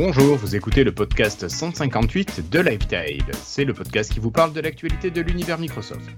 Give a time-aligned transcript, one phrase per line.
[0.00, 3.24] Bonjour, vous écoutez le podcast 158 de Lifetile.
[3.42, 6.08] C'est le podcast qui vous parle de l'actualité de l'univers Microsoft.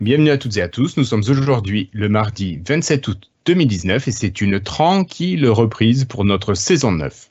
[0.00, 0.96] Bienvenue à toutes et à tous.
[0.96, 6.54] Nous sommes aujourd'hui le mardi 27 août 2019 et c'est une tranquille reprise pour notre
[6.54, 7.29] saison 9.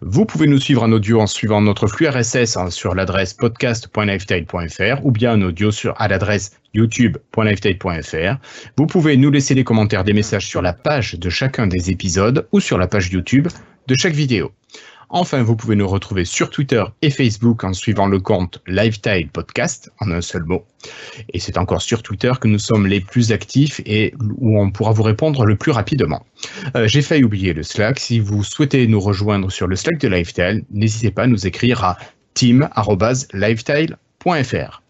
[0.00, 5.04] Vous pouvez nous suivre en audio en suivant notre flux RSS hein, sur l'adresse podcast.lifetile.fr
[5.04, 8.36] ou bien en audio sur, à l'adresse youtube.lifetile.fr.
[8.76, 12.46] Vous pouvez nous laisser des commentaires, des messages sur la page de chacun des épisodes
[12.52, 13.48] ou sur la page YouTube
[13.86, 14.52] de chaque vidéo.
[15.12, 19.90] Enfin, vous pouvez nous retrouver sur Twitter et Facebook en suivant le compte Lifetile Podcast
[20.00, 20.64] en un seul mot.
[21.32, 24.92] Et c'est encore sur Twitter que nous sommes les plus actifs et où on pourra
[24.92, 26.24] vous répondre le plus rapidement.
[26.76, 27.98] Euh, j'ai failli oublier le Slack.
[27.98, 31.82] Si vous souhaitez nous rejoindre sur le Slack de Lifetile, n'hésitez pas à nous écrire
[31.82, 31.98] à
[32.34, 34.82] team.lifetile.fr.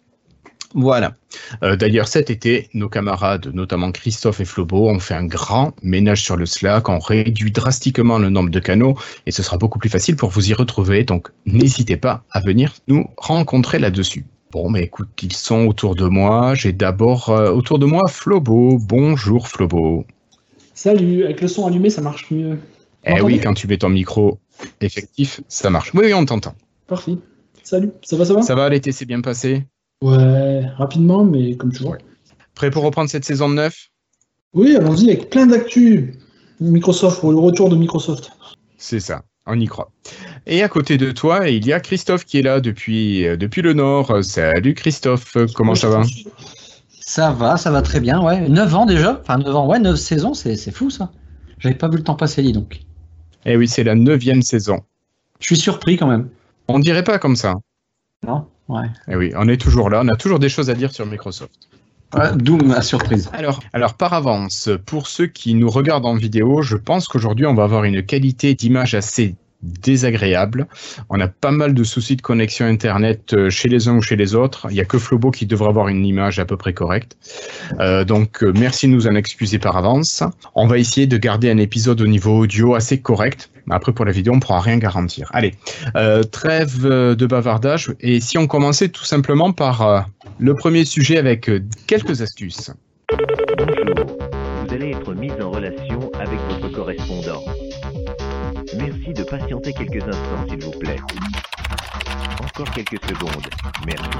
[0.75, 1.15] Voilà.
[1.63, 6.23] Euh, d'ailleurs, cet été, nos camarades, notamment Christophe et Flobo, ont fait un grand ménage
[6.23, 9.89] sur le Slack, ont réduit drastiquement le nombre de canaux et ce sera beaucoup plus
[9.89, 11.03] facile pour vous y retrouver.
[11.05, 14.25] Donc, n'hésitez pas à venir nous rencontrer là-dessus.
[14.53, 16.55] Bon, mais écoute, ils sont autour de moi.
[16.55, 18.79] J'ai d'abord euh, autour de moi Flobo.
[18.81, 20.05] Bonjour Flobo.
[20.75, 22.59] Salut, avec le son allumé, ça marche mieux.
[23.05, 24.39] Eh oui, quand tu mets ton micro
[24.81, 25.93] effectif, ça marche.
[25.95, 26.55] Oui, oui, on t'entend.
[26.87, 27.17] Parfait.
[27.63, 28.43] Salut, ça va, ça va?
[28.43, 29.65] Ça va, l'été s'est bien passé?
[30.03, 31.97] Ouais, rapidement, mais comme toujours.
[32.55, 33.91] Prêt pour reprendre cette saison de 9
[34.55, 36.15] Oui, allons-y avec plein d'actu.
[36.59, 38.33] Microsoft, pour le retour de Microsoft.
[38.79, 39.91] C'est ça, on y croit.
[40.47, 43.61] Et à côté de toi, il y a Christophe qui est là depuis, euh, depuis
[43.61, 44.25] le Nord.
[44.25, 46.03] Salut Christophe, comment ça va?
[47.01, 48.49] Ça va, ça va très bien, ouais.
[48.49, 51.13] 9 ans déjà, enfin 9 ans, ouais, 9 saisons, c'est fou ça.
[51.59, 52.81] J'avais pas vu le temps passer, dis donc.
[53.45, 54.81] Eh oui, c'est la neuvième saison.
[55.41, 56.31] Je suis surpris quand même.
[56.69, 57.57] On dirait pas comme ça.
[58.27, 58.87] Non Ouais.
[59.09, 61.51] Eh oui, on est toujours là, on a toujours des choses à dire sur Microsoft.
[62.15, 63.29] Ouais, D'où ma surprise.
[63.33, 67.55] Alors, alors, par avance, pour ceux qui nous regardent en vidéo, je pense qu'aujourd'hui, on
[67.55, 70.67] va avoir une qualité d'image assez désagréable.
[71.09, 74.17] On a pas mal de soucis de connexion Internet euh, chez les uns ou chez
[74.17, 74.67] les autres.
[74.71, 77.17] Il n'y a que Flobo qui devrait avoir une image à peu près correcte.
[77.79, 80.23] Euh, donc, euh, merci de nous en excuser par avance.
[80.55, 83.51] On va essayer de garder un épisode au niveau audio assez correct.
[83.69, 85.31] Après, pour la vidéo, on ne pourra rien garantir.
[85.33, 85.55] Allez,
[86.33, 87.93] trêve de bavardage.
[88.01, 90.09] Et si on commençait tout simplement par
[90.41, 91.49] le premier sujet avec
[91.87, 92.73] quelques astuces.
[99.73, 100.97] Quelques instants, s'il vous plaît.
[102.43, 103.47] Encore quelques secondes.
[103.87, 104.11] Merci.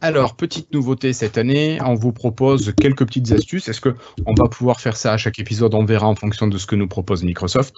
[0.00, 3.68] Alors, petite nouveauté cette année, on vous propose quelques petites astuces.
[3.68, 3.96] Est-ce que
[4.26, 5.74] on va pouvoir faire ça à chaque épisode?
[5.74, 7.74] On verra en fonction de ce que nous propose Microsoft.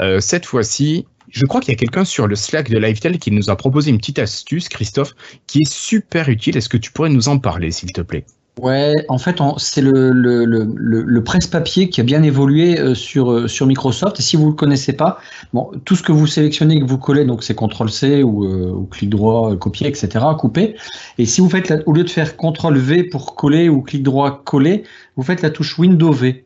[0.00, 3.30] Euh, cette fois-ci, je crois qu'il y a quelqu'un sur le Slack de Lifetel qui
[3.30, 5.12] nous a proposé une petite astuce, Christophe,
[5.46, 6.56] qui est super utile.
[6.56, 8.24] Est-ce que tu pourrais nous en parler, s'il te plaît?
[8.60, 13.30] Ouais, en fait, c'est le, le, le, le- presse-papier qui a bien évolué euh, sur,
[13.30, 14.18] euh, sur Microsoft.
[14.18, 15.20] Et si vous ne le connaissez pas,
[15.52, 18.86] bon, tout ce que vous sélectionnez, que vous collez, donc c'est CTRL-C ou, euh, ou
[18.86, 20.74] clic droit, euh, copier, etc., couper.
[21.18, 24.42] Et si vous faites, la- au lieu de faire CTRL-V pour coller ou clic droit
[24.44, 24.82] coller,
[25.16, 26.44] vous faites la touche Windows-V.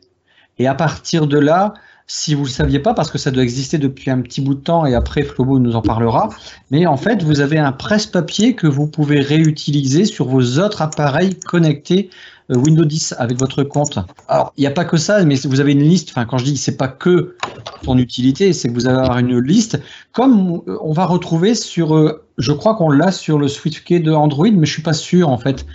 [0.59, 1.73] Et à partir de là,
[2.07, 4.55] si vous ne le saviez pas, parce que ça doit exister depuis un petit bout
[4.55, 6.29] de temps, et après Flobo nous en parlera,
[6.69, 11.39] mais en fait, vous avez un presse-papier que vous pouvez réutiliser sur vos autres appareils
[11.39, 12.09] connectés
[12.51, 13.99] euh, Windows 10 avec votre compte.
[14.27, 16.09] Alors, il n'y a pas que ça, mais vous avez une liste.
[16.09, 17.37] Enfin, quand je dis c'est pas que
[17.83, 19.79] son utilité, c'est que vous allez avoir une liste,
[20.11, 24.11] comme euh, on va retrouver sur, euh, je crois qu'on l'a sur le SwiftKey de
[24.11, 25.65] Android, mais je suis pas sûr en fait.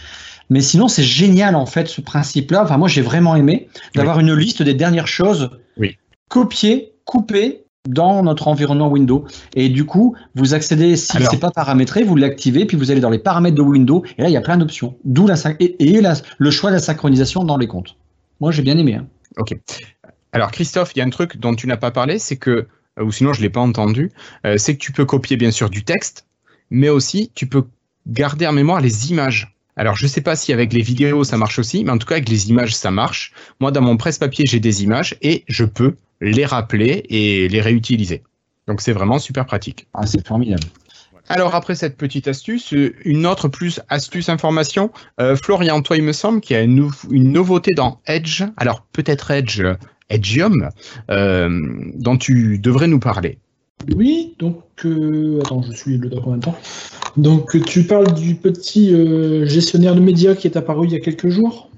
[0.50, 2.62] Mais sinon, c'est génial en fait ce principe-là.
[2.65, 5.97] Enfin, moi, j'ai vraiment aimé d'avoir une liste des dernières choses Oui.
[6.28, 9.27] Copiées, coupées dans notre environnement Windows.
[9.55, 13.00] Et du coup, vous accédez, si Alors- c'est pas paramétré, vous l'activez, puis vous allez
[13.00, 14.97] dans les paramètres de Windows, et là, il y a plein d'options.
[15.05, 17.97] D'où la, et, et la- le choix de la synchronisation dans les comptes.
[18.41, 18.95] Moi, j'ai bien aimé.
[18.97, 19.07] hein.
[19.39, 19.57] Ok.
[20.33, 22.66] Alors, Christophe, il y a un truc dont tu n'as pas parlé, c'est que,
[22.98, 24.10] euh, ou sinon je ne l'ai pas entendu,
[24.45, 26.27] euh, c'est que tu peux copier bien sûr du texte,
[26.71, 27.65] mais aussi tu peux
[28.07, 29.54] garder en mémoire les images.
[29.77, 32.07] Alors, je ne sais pas si avec les vidéos ça marche aussi, mais en tout
[32.07, 33.33] cas avec les images ça marche.
[33.60, 38.22] Moi, dans mon presse-papier, j'ai des images et je peux les rappeler et les réutiliser.
[38.66, 39.86] Donc, c'est vraiment super pratique.
[39.94, 40.65] Ah, c'est formidable.
[41.30, 44.91] Alors, après cette petite astuce, euh, une autre plus astuce information.
[45.20, 48.44] Euh, Florian, toi, il me semble qu'il y a une, nou- une nouveauté dans Edge.
[48.56, 49.74] Alors, peut-être Edge, euh,
[50.09, 50.70] Edgeium,
[51.10, 51.50] euh,
[51.94, 53.38] dont tu devrais nous parler.
[53.94, 56.59] Oui, donc, euh, attends, je suis le doc en même temps.
[57.16, 61.00] Donc, tu parles du petit euh, gestionnaire de médias qui est apparu il y a
[61.00, 61.71] quelques jours?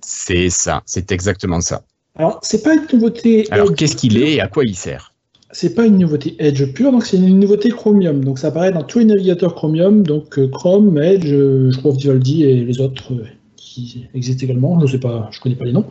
[0.00, 1.82] C'est ça, c'est exactement ça.
[2.16, 3.46] Alors, c'est pas une nouveauté.
[3.50, 5.12] Alors, qu'est-ce qu'il est et à quoi il sert?
[5.52, 8.24] C'est pas une nouveauté Edge pure, donc c'est une nouveauté Chromium.
[8.24, 12.44] Donc ça apparaît dans tous les navigateurs Chromium, donc euh, Chrome, Edge, je crois Vivaldi
[12.44, 13.24] et les autres euh,
[13.56, 14.78] qui existent également.
[14.80, 15.84] Je sais pas, je connais pas les noms.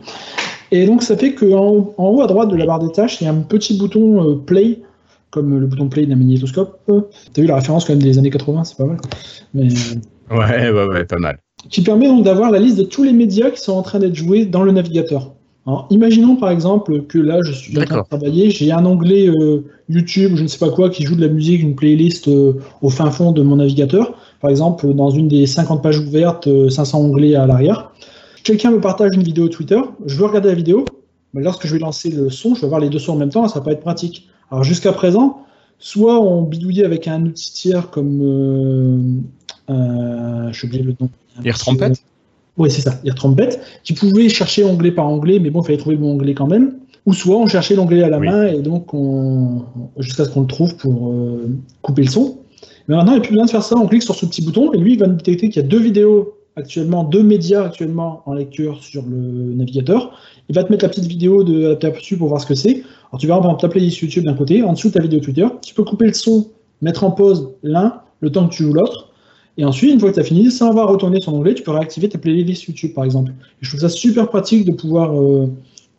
[0.72, 3.24] Et donc ça fait qu'en en haut à droite de la barre des tâches, il
[3.24, 4.80] y a un petit bouton euh, Play,
[5.30, 6.78] comme le bouton Play d'un magnétoscope.
[7.32, 8.98] T'as vu la référence quand même des années 80, c'est pas mal.
[9.54, 9.68] Mais,
[10.30, 11.38] Ouais, ouais, ouais, pas mal.
[11.70, 14.14] qui permet donc d'avoir la liste de tous les médias qui sont en train d'être
[14.16, 15.32] joués dans le navigateur.
[15.66, 19.28] Alors, imaginons par exemple que là, je suis en train de travailler, j'ai un onglet
[19.28, 22.28] euh, YouTube, ou je ne sais pas quoi, qui joue de la musique, une playlist
[22.28, 24.14] euh, au fin fond de mon navigateur.
[24.40, 27.90] Par exemple, dans une des 50 pages ouvertes, euh, 500 onglets à l'arrière.
[28.44, 30.84] Quelqu'un me partage une vidéo Twitter, je veux regarder la vidéo,
[31.34, 33.30] mais lorsque je vais lancer le son, je vais avoir les deux sons en même
[33.30, 34.28] temps, ça va pas être pratique.
[34.52, 35.44] Alors jusqu'à présent,
[35.80, 38.20] soit on bidouillait avec un outil tiers comme...
[38.22, 41.10] Euh, euh, J'ai oublié le nom.
[41.44, 42.00] Air Trompette?
[42.58, 45.78] Oui, c'est ça, Air Trompette, qui pouvait chercher onglet par onglet, mais bon, il fallait
[45.78, 46.74] trouver le bon onglet quand même.
[47.04, 48.26] Ou soit on cherchait l'onglet à la Oui.
[48.28, 49.62] main et donc on,
[49.98, 51.48] jusqu'à ce qu'on le trouve pour euh,
[51.82, 52.38] couper le son.
[52.88, 54.42] Mais maintenant, il n'y a plus besoin de faire ça, on clique sur ce petit
[54.42, 57.64] bouton et lui, il va nous détecter qu'il y a deux vidéos actuellement, deux médias
[57.64, 60.18] actuellement en lecture sur le navigateur.
[60.48, 62.82] Il va te mettre la petite vidéo de dessus pour voir ce que c'est.
[63.10, 65.46] Alors tu verras, par exemple, ta playlist YouTube d'un côté, en dessous ta vidéo Twitter.
[65.62, 66.46] Tu peux couper le son,
[66.80, 69.10] mettre en pause l'un, le temps que tu joues l'autre.
[69.58, 71.70] Et ensuite, une fois que tu as fini, ça va retourner son onglet, tu peux
[71.70, 73.30] réactiver tes playlists YouTube par exemple.
[73.30, 75.46] Et je trouve ça super pratique de pouvoir, euh,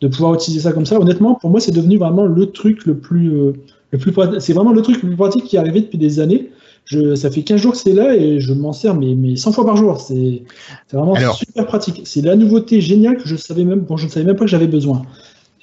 [0.00, 0.98] de pouvoir utiliser ça comme ça.
[1.00, 3.52] Honnêtement, pour moi, c'est devenu vraiment le truc le plus, euh,
[3.90, 6.50] le plus c'est vraiment le truc le plus pratique qui est arrivé depuis des années.
[6.84, 9.52] Je, ça fait 15 jours que c'est là et je m'en sers mais, mais 100
[9.52, 10.00] fois par jour.
[10.00, 10.42] C'est
[10.86, 12.02] c'est vraiment Alors- super pratique.
[12.04, 14.50] C'est la nouveauté géniale que je savais même, bon, je ne savais même pas que
[14.50, 15.02] j'avais besoin.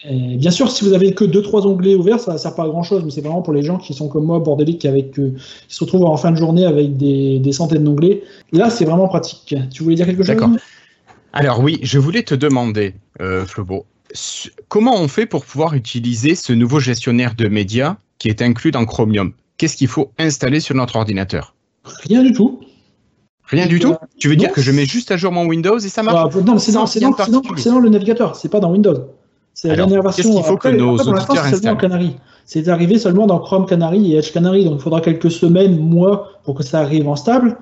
[0.07, 2.63] Et bien sûr, si vous avez que deux trois onglets ouverts, ça ne sert pas
[2.63, 5.17] à grand chose, mais c'est vraiment pour les gens qui sont comme moi, bordéliques, avec,
[5.17, 5.33] euh,
[5.67, 8.21] qui se retrouvent en fin de journée avec des, des centaines d'onglets.
[8.51, 9.55] Là, c'est vraiment pratique.
[9.73, 10.35] Tu voulais dire quelque chose?
[10.35, 10.51] D'accord.
[11.33, 13.85] Alors oui, je voulais te demander, euh, Flobo,
[14.67, 18.85] comment on fait pour pouvoir utiliser ce nouveau gestionnaire de médias qui est inclus dans
[18.85, 19.33] Chromium?
[19.57, 21.55] Qu'est-ce qu'il faut installer sur notre ordinateur?
[22.07, 22.59] Rien du tout.
[23.45, 23.95] Rien du Euh, tout?
[24.17, 26.33] Tu veux dire que je mets juste à jour mon Windows et ça marche?
[26.35, 29.09] Ah, non, c'est dans, dans le navigateur, c'est pas dans Windows.
[29.55, 30.35] C'est la dernière qu'est-ce version.
[30.35, 32.15] qu'il faut que Après- nos après, pour l'instant, auditeurs c'est seulement installent Canary.
[32.45, 36.27] C'est arrivé seulement dans Chrome Canary et Edge Canary, donc il faudra quelques semaines, mois,
[36.43, 37.57] pour que ça arrive en stable.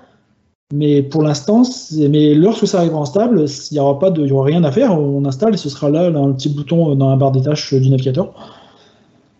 [0.73, 1.61] Mais pour l'instant,
[2.09, 4.71] mais lorsque ça arrivera en stable, il n'y aura pas de, y aura rien à
[4.71, 4.91] faire.
[4.99, 7.73] On installe et ce sera là, dans le petit bouton dans la barre des tâches
[7.73, 8.33] du navigateur.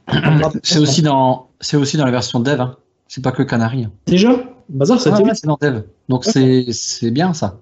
[0.63, 2.59] C'est aussi dans, c'est aussi dans la version dev.
[2.59, 2.75] Hein.
[3.07, 3.85] C'est pas que Canary.
[3.85, 3.91] hein.
[4.05, 4.35] Déjà,
[4.69, 5.81] bazar, Ah, ouais, c'est dans dev.
[6.09, 7.57] Donc c'est, c'est bien ça.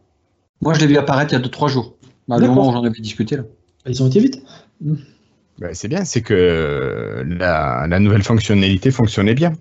[0.61, 1.93] Moi, je l'ai vu apparaître il y a 2-3 jours.
[2.27, 3.43] Bah, le moment où j'en avais discuté là.
[3.87, 4.41] Ils ont été vite.
[4.81, 9.53] Ben, C'est bien, c'est que la, la nouvelle fonctionnalité fonctionnait bien.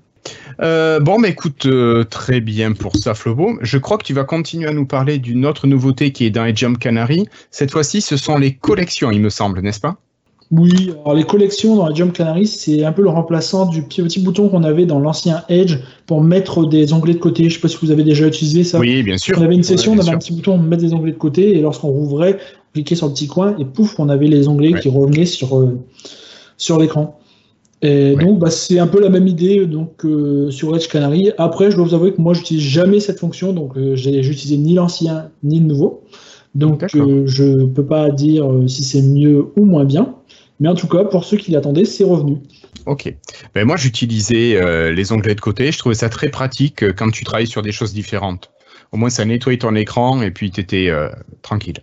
[0.63, 3.59] Euh, bon, mais écoute, euh, très bien pour ça, Flobo.
[3.63, 6.45] Je crois que tu vas continuer à nous parler d'une autre nouveauté qui est dans
[6.45, 7.27] Edge Canary.
[7.51, 9.97] Cette fois-ci, ce sont les collections, il me semble, n'est-ce pas?
[10.51, 14.03] Oui, alors les collections dans la Jump Canary, c'est un peu le remplaçant du petit,
[14.03, 15.77] petit bouton qu'on avait dans l'ancien Edge
[16.07, 17.49] pour mettre des onglets de côté.
[17.49, 18.81] Je sais pas si vous avez déjà utilisé ça.
[18.81, 19.39] Oui, bien sûr.
[19.39, 21.19] On avait une session, Ouais, on avait un petit bouton pour mettre des onglets de
[21.19, 22.39] côté, et lorsqu'on rouvrait,
[22.71, 24.81] on cliquait sur le petit coin, et pouf, on avait les onglets Ouais.
[24.81, 25.79] qui revenaient sur, euh,
[26.57, 27.19] sur l'écran.
[27.83, 28.25] Et Ouais.
[28.25, 31.33] donc, bah, c'est un peu la même idée donc, euh, sur Edge Canary.
[31.39, 34.57] Après, je dois vous avouer que moi, j'utilise jamais cette fonction, donc euh, j'ai utilisé
[34.57, 36.03] ni l'ancien ni le nouveau.
[36.55, 40.15] Donc, je peux pas dire si c'est mieux ou moins bien.
[40.59, 42.39] Mais en tout cas, pour ceux qui l'attendaient, c'est revenu.
[42.87, 43.15] Ok.
[43.55, 45.71] Ben, moi, j'utilisais les onglets de côté.
[45.71, 48.51] Je trouvais ça très pratique quand tu travailles sur des choses différentes.
[48.93, 50.91] Au moins, ça nettoyait ton écran et puis tu étais
[51.43, 51.79] tranquille.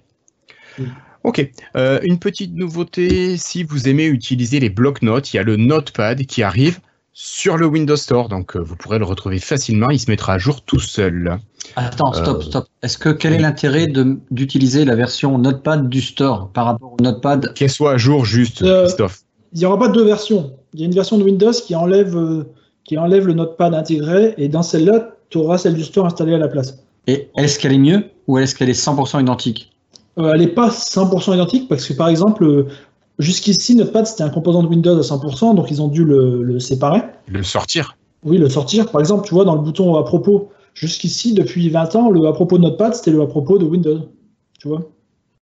[1.23, 1.49] Ok.
[1.75, 6.25] Euh, une petite nouveauté, si vous aimez utiliser les blocs-notes, il y a le Notepad
[6.25, 6.79] qui arrive
[7.13, 8.29] sur le Windows Store.
[8.29, 9.89] Donc, euh, vous pourrez le retrouver facilement.
[9.89, 11.39] Il se mettra à jour tout seul.
[11.75, 12.67] Attends, stop, Euh, stop.
[12.81, 13.87] Est-ce que quel est l'intérêt
[14.31, 18.61] d'utiliser la version Notepad du store par rapport au Notepad Qu'elle soit à jour juste,
[18.61, 19.21] Euh, Christophe.
[19.53, 20.53] Il n'y aura pas deux versions.
[20.73, 22.43] Il y a une version de Windows qui enlève, euh,
[22.85, 26.37] qui enlève le Notepad intégré, et dans celle-là, tu auras celle du store installée à
[26.37, 26.77] la place.
[27.07, 29.71] Et est-ce qu'elle est mieux ou est-ce qu'elle est 100% identique?
[30.17, 32.67] Euh, elle n'est pas 100% identique parce que par exemple, euh,
[33.19, 36.59] jusqu'ici, Notepad c'était un composant de Windows à 100%, donc ils ont dû le, le
[36.59, 37.01] séparer.
[37.27, 37.97] Le sortir.
[38.23, 38.89] Oui, le sortir.
[38.89, 42.33] Par exemple, tu vois, dans le bouton à propos, jusqu'ici, depuis 20 ans, le à
[42.33, 44.09] propos de Notepad c'était le à propos de Windows.
[44.59, 44.89] Tu vois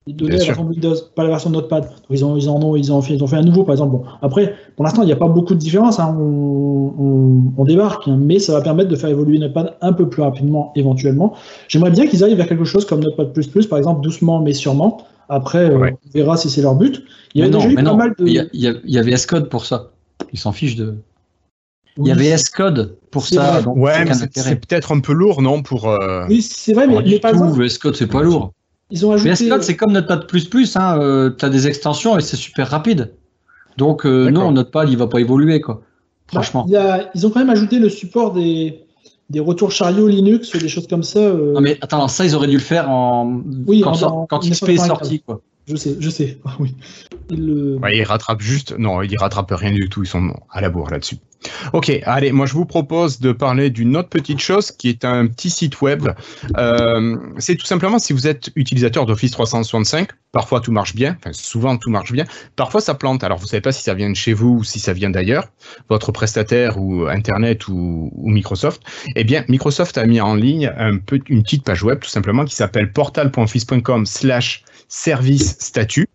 [0.09, 0.53] Ils donnaient Bien la sûr.
[0.55, 1.83] version Windows, pas la version de Notepad.
[1.83, 3.73] Donc, ils, ont, ils, en ont, ils, ont fait, ils ont fait un nouveau, par
[3.73, 3.91] exemple.
[3.91, 5.99] Bon, après, pour l'instant, il n'y a pas beaucoup de différence.
[5.99, 6.17] hein.
[6.19, 10.09] On, on- on débarque, hein, mais ça va permettre de faire évoluer Notepad un peu
[10.09, 11.33] plus rapidement, éventuellement.
[11.67, 14.97] J'aimerais bien qu'ils aillent vers quelque chose comme Notepad++, par exemple, doucement mais sûrement.
[15.29, 15.93] Après, euh, Ouais.
[16.07, 17.03] on verra si c'est leur but.
[17.35, 17.95] Il y Mais avait non, déjà eu pas non.
[17.95, 18.25] mal de.
[18.25, 19.91] Il y, a- il avait S-Code pour ça.
[20.33, 20.95] Ils s'en fichent de.
[21.97, 23.61] Il y avait S-Code pour ça.
[23.61, 27.31] donc Ouais, c'est- peut-être un peu lourd, non pour, euh, Oui, c'est vrai, mais, Pas
[27.33, 28.53] mais tout, le S-Code, c'est pas lourd.
[28.91, 29.15] Ils ont.
[29.15, 30.25] Notepad, c'est comme Notepad++,
[30.75, 33.13] hein, euh, tu as des extensions et c'est super rapide.
[33.77, 35.75] Donc euh, non, Notepad, il va pas évoluer, quoi.
[36.33, 36.65] Bah, Franchement.
[36.67, 38.81] il y a- ils ont quand même ajouté le support des,
[39.29, 41.19] des retours chariot Linux, des choses comme ça.
[41.19, 44.13] euh, Non mais attends, ça ils auraient dû le faire en Oui, quand, en- sort-
[44.17, 44.87] en quand XP est 1995.
[44.87, 45.41] sorti quoi.
[45.67, 46.39] Je sais, je sais.
[46.59, 46.75] Oui.
[47.29, 48.75] Ils le- Ouais, ils rattrapent juste.
[48.77, 50.01] Non, ils rattrapent rien du tout.
[50.03, 51.17] Ils sont à la bourre là-dessus.
[51.71, 55.27] Ok, allez, moi je vous propose de parler d'une autre petite chose qui est un
[55.27, 56.09] petit site web.
[56.57, 61.31] Euh, c'est tout simplement si vous êtes utilisateur d'Office 365, parfois tout marche bien, enfin
[61.31, 63.23] souvent tout marche bien, parfois ça plante.
[63.23, 65.47] Alors vous savez pas si ça vient de chez vous ou si ça vient d'ailleurs,
[65.89, 68.81] votre prestataire ou Internet ou, ou Microsoft.
[69.15, 72.43] Eh bien, Microsoft a mis en ligne un peu, une petite page web tout simplement
[72.43, 76.07] qui s'appelle portal.office.com slash service statut.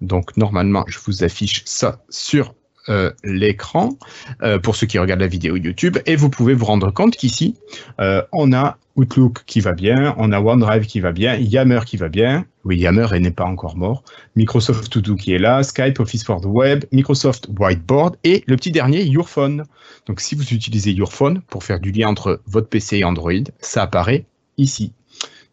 [0.00, 2.54] Donc normalement, je vous affiche ça sur
[2.90, 3.96] euh, l'écran
[4.42, 7.56] euh, pour ceux qui regardent la vidéo YouTube et vous pouvez vous rendre compte qu'ici
[7.98, 11.96] euh, on a Outlook qui va bien, on a OneDrive qui va bien, Yammer qui
[11.96, 12.44] va bien.
[12.64, 14.04] Oui, Yammer n'est pas encore mort.
[14.36, 18.56] Microsoft To Do qui est là, Skype, Office for the Web, Microsoft Whiteboard et le
[18.56, 19.64] petit dernier Your Phone.
[20.06, 23.32] Donc si vous utilisez Your Phone pour faire du lien entre votre PC et Android,
[23.60, 24.26] ça apparaît
[24.58, 24.92] ici.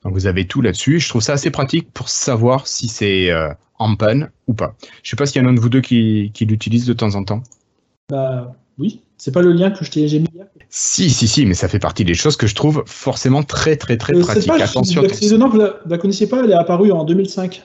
[0.03, 0.99] Donc vous avez tout là-dessus.
[0.99, 3.31] Je trouve ça assez pratique pour savoir si c'est
[3.81, 4.75] en panne ou pas.
[5.03, 6.93] Je sais pas s'il y en a un de vous deux qui, qui l'utilise de
[6.93, 7.41] temps en temps.
[8.09, 10.45] Bah oui, c'est pas le lien que je t'ai mis hier.
[10.69, 13.97] Si, si, si, mais ça fait partie des choses que je trouve forcément très, très,
[13.97, 14.43] très Euh, pratiques.
[14.43, 17.61] cette page, Attention, étonnant que vous la, la connaissiez pas, elle est apparue en 2005.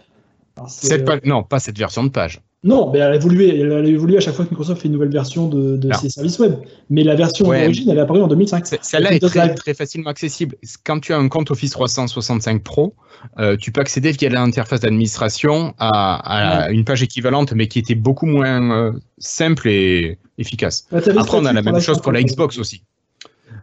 [0.57, 2.41] Alors, c'est- cette page- non, pas cette version de page.
[2.67, 3.61] Non, mais elle a évolué.
[3.61, 6.39] Elle a évolué à chaque fois que Microsoft fait une nouvelle version de, ses services
[6.41, 6.57] web.
[6.91, 7.63] Mais la version Ouais.
[7.63, 8.67] d'origine, elle est apparue en 2005.
[8.67, 10.57] C'est- Celle-là est très, facilement accessible.
[10.85, 12.95] Quand tu as un compte Office 365 Pro,
[13.39, 17.95] euh, tu peux accéder via l'interface d'administration à, à une page équivalente, mais qui était
[17.95, 20.87] beaucoup moins euh, simple et efficace.
[20.91, 22.83] Bah, Après, on a la même chose pour la Xbox aussi.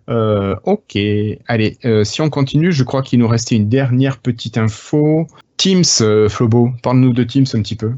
[0.09, 0.97] Euh, ok,
[1.47, 5.27] allez, si on continue, je crois qu'il nous restait une dernière petite info.
[5.57, 5.83] Teams,
[6.29, 7.91] Flobo, parle-nous de Teams un petit peu.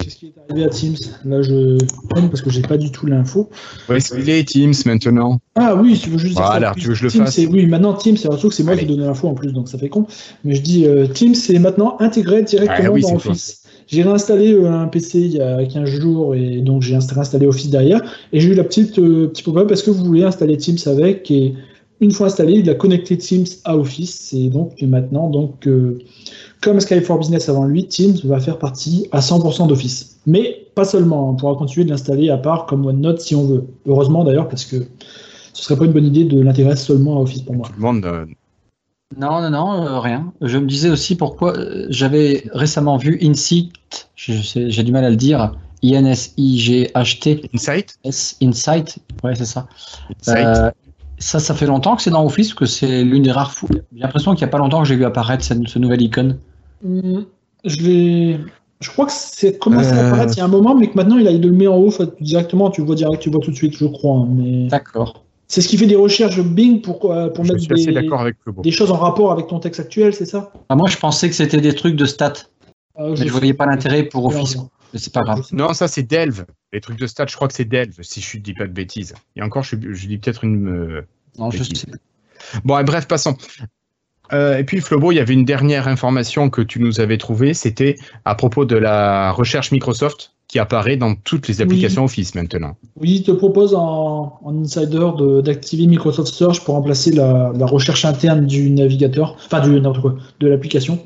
[0.00, 0.96] Qu'est-ce qui est arrivé à Teams?
[1.26, 1.76] Là, je
[2.08, 3.50] prends parce que j'ai pas du tout l'info.
[3.90, 6.74] Est-ce qu'il est, Teams, maintenant Ah oui, tu veux juste dire Voilà, ça.
[6.76, 8.72] tu veux que je le Teams, fasse Oui, maintenant Teams, c'est surtout que c'est moi
[8.72, 8.86] Allez.
[8.86, 10.06] qui ai donné l'info en plus, donc ça fait con.
[10.44, 13.14] Mais je dis euh, Teams, c'est maintenant intégré directement Ah oui, dans.
[13.16, 13.62] Office.
[13.86, 17.46] J'ai réinstallé euh, un PC il y a 15 jours et donc j'ai insta- réinstallé
[17.46, 18.00] Office derrière.
[18.32, 21.30] Et j'ai eu la petite euh, petit pop-up parce que vous voulez installer Teams avec.
[21.30, 21.52] Et
[22.02, 24.32] une fois installé, il a connecté Teams à Office.
[24.34, 25.98] Et donc et maintenant, donc, euh,
[26.60, 30.18] comme Skype for Business avant lui, Teams va faire partie à 100% d'Office.
[30.26, 33.64] Mais pas seulement, on pourra continuer de l'installer à part comme OneNote si on veut.
[33.86, 34.76] Heureusement d'ailleurs, parce que
[35.54, 37.66] ce serait pas une bonne idée de l'intégrer seulement à Office pour moi.
[37.68, 38.04] Tout le monde.
[38.04, 38.26] euh,
[39.16, 40.32] Non, non, non, euh, rien.
[40.40, 43.72] Je me disais aussi pourquoi euh, j'avais récemment vu Insight,
[44.16, 47.98] j'ai du mal à le dire, I-N-S-I-G-H-T, Insight?
[48.04, 49.68] S, Insight, ouais, c'est ça.
[50.26, 50.74] Insight.
[51.22, 53.68] Ça, ça fait longtemps que c'est dans Office, que c'est l'une des rares fous.
[53.70, 56.38] J'ai l'impression qu'il n'y a pas longtemps que j'ai vu apparaître cette- ce nouvel icône.
[56.84, 57.24] Hum,
[57.64, 58.40] Je l'ai.
[58.80, 60.08] Je crois que c'est commencé à Euh.
[60.08, 60.32] apparaître?
[60.36, 62.10] Il y a un moment, mais que maintenant il, a, le met en haut fait,
[62.20, 62.70] directement.
[62.70, 64.16] Tu le vois direct, tu vois tout de suite, je crois.
[64.18, 65.22] hein, Mais D'accord.
[65.46, 68.70] c'est ce qui fait des recherches Bing pour, euh, pour je mettre des, avec des
[68.72, 70.50] choses en rapport avec ton texte actuel, c'est ça?
[70.68, 72.32] Ah, moi, je pensais que c'était des trucs de stats,
[72.96, 74.56] Ah, mais je voyais pas l'intérêt pour Office.
[74.92, 75.46] Mais c'est pas grave.
[75.52, 76.44] Non, ça c'est Delve.
[76.72, 79.14] Les trucs de stats, je crois que c'est Delve, si je dis pas de bêtises.
[79.36, 80.68] Et encore, je, je dis peut-être une.
[80.68, 81.02] euh,
[81.38, 81.80] Non, je Bêtise.
[81.82, 82.60] sais.
[82.64, 83.36] Bon, et bref, passons.
[84.32, 87.52] Euh, et puis, Flobo, il y avait une dernière information que tu nous avais trouvée.
[87.54, 92.76] C'était à propos de la recherche Microsoft qui apparaît dans toutes les applications Office maintenant.
[92.96, 97.64] Oui, il te propose en, en insider de- d'activer Microsoft Search pour remplacer la, la
[97.66, 101.02] recherche interne du navigateur, enfin du n'importe quoi, de l'application.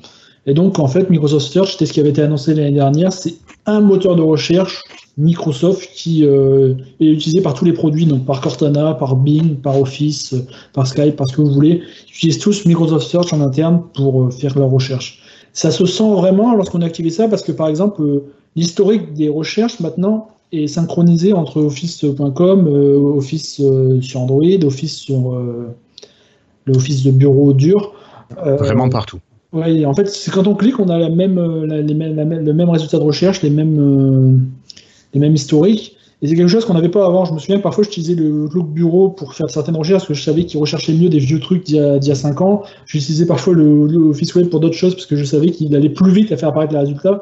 [0.46, 3.34] Et donc en fait, Microsoft Search, c'était ce qui avait été annoncé l'année dernière, c'est
[3.66, 4.82] un moteur de recherche
[5.18, 9.80] Microsoft qui euh, est utilisé par tous les produits, donc par Cortana, par Bing, par
[9.80, 11.80] Office, euh, par Skype, par ce que vous voulez.
[12.08, 15.22] Ils utilisent tous Microsoft Search en interne pour euh, faire leur recherche.
[15.52, 18.02] Ça se sent vraiment lorsqu'on a activé ça parce que par exemple,
[18.56, 22.68] l'historique des recherches maintenant est synchronisé entre Office.com,
[23.16, 23.62] Office
[24.02, 25.34] sur Android, Office sur
[26.66, 27.94] le de bureau dur.
[28.36, 29.18] Vraiment partout.
[29.52, 32.98] Ouais, en fait, c'est quand on clique, on a la même, euh, le même résultat
[32.98, 34.38] de recherche, les mêmes, euh,
[35.14, 35.96] les mêmes historiques.
[36.22, 37.24] Et c'est quelque chose qu'on n'avait pas avant.
[37.24, 40.14] Je me souviens que parfois j'utilisais le Outlook Bureau pour faire certaines recherches parce que
[40.14, 42.40] je savais qu'il recherchait mieux des vieux trucs d'il y a, d'il y a 5
[42.40, 42.62] ans.
[42.86, 45.90] J'utilisais parfois le, le Office Web pour d'autres choses parce que je savais qu'il allait
[45.90, 47.20] plus vite à faire apparaître les résultats.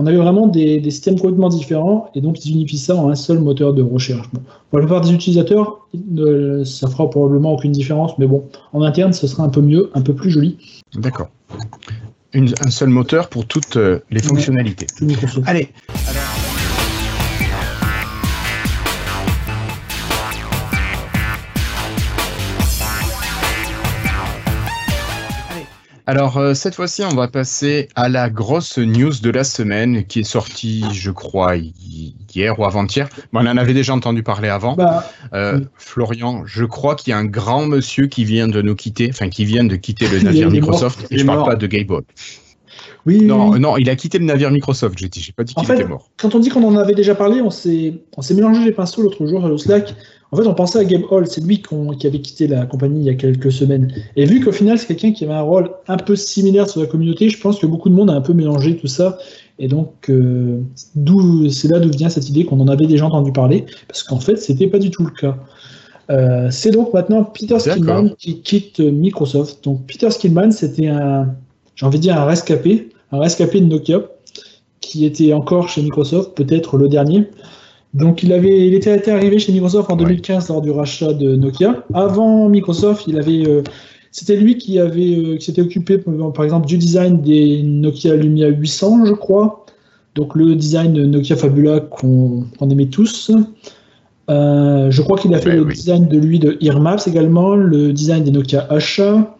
[0.00, 3.14] On avait vraiment des, des systèmes complètement différents et donc ils unifient ça en un
[3.14, 4.26] seul moteur de recherche.
[4.32, 4.40] Bon,
[4.70, 9.12] pour la plupart des utilisateurs, euh, ça fera probablement aucune différence, mais bon, en interne,
[9.12, 10.56] ce sera un peu mieux, un peu plus joli.
[10.94, 11.28] D'accord.
[12.32, 14.86] Un seul moteur pour toutes euh, les fonctionnalités.
[15.02, 15.46] Microsoft.
[15.46, 15.68] Allez.
[26.10, 30.20] Alors, euh, cette fois-ci, on va passer à la grosse news de la semaine qui
[30.20, 33.08] est sortie, je crois, hi- hier ou avant-hier.
[33.32, 34.74] Bon, on en avait déjà entendu parler avant.
[34.74, 35.66] Bah, Euh, oui.
[35.76, 39.28] Florian, je crois qu'il y a un grand monsieur qui vient de nous quitter, enfin
[39.28, 40.50] qui vient de quitter le navire.
[40.50, 41.06] Microsoft.
[41.12, 42.00] Et je est parle pas de Gabe.
[43.06, 43.60] oui, Non, oui.
[43.60, 45.20] non, il a quitté le navire Microsoft, j'ai dit.
[45.20, 46.08] J'ai pas dit qu'il était mort.
[46.20, 49.02] quand on dit qu'on en avait déjà parlé, on s'est on s'est mélangé les pinceaux
[49.02, 49.94] l'autre jour au Slack.
[50.32, 53.06] En fait, on pensait à Gabe Hall, c'est lui qui avait quitté la compagnie il
[53.06, 53.92] y a quelques semaines.
[54.14, 56.86] Et vu qu'au final, c'est quelqu'un qui avait un rôle un peu similaire sur la
[56.86, 59.18] communauté, je pense que beaucoup de monde a un peu mélangé tout ça.
[59.58, 60.60] Et donc, euh,
[61.50, 64.36] c'est là d'où vient cette idée qu'on en avait déjà entendu parler, parce qu'en fait,
[64.36, 65.36] c'était pas du tout le cas.
[66.10, 67.58] Euh, c'est donc maintenant Peter.
[67.58, 69.64] Skillman qui quitte Microsoft.
[69.64, 71.34] Donc, Peter Skillman, c'était un,
[71.74, 74.02] j'ai envie de dire un rescapé, un rescapé de Nokia
[74.80, 77.28] qui était encore chez Microsoft, peut-être le dernier.
[77.94, 80.04] Donc il avait, il était, arrivé chez Microsoft en Ouais.
[80.04, 81.84] 2015 lors du rachat de Nokia.
[81.92, 83.62] Avant Microsoft, il avait, euh,
[84.12, 88.14] c'était lui qui avait, euh, qui s'était occupé par par exemple du design des Nokia
[88.14, 89.66] Lumia 800, je crois.
[90.14, 93.30] Donc le design de Nokia Fabula qu'on aimait tous.
[94.28, 95.74] Euh, je crois qu'il a fait Ouais, le oui.
[95.74, 99.36] design de lui de Earmaps également, le design des Nokia Asha.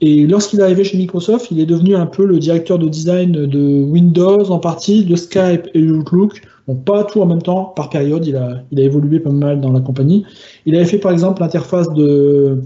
[0.00, 3.32] Et lorsqu'il est arrivé chez Microsoft, il est devenu un peu le directeur de design
[3.46, 6.42] de Windows en partie, de Skype et de Outlook.
[6.68, 9.60] Bon, pas tout en même temps, par période, il a, il a évolué pas mal
[9.60, 10.26] dans la compagnie.
[10.66, 12.60] Il avait fait par exemple l'interface de,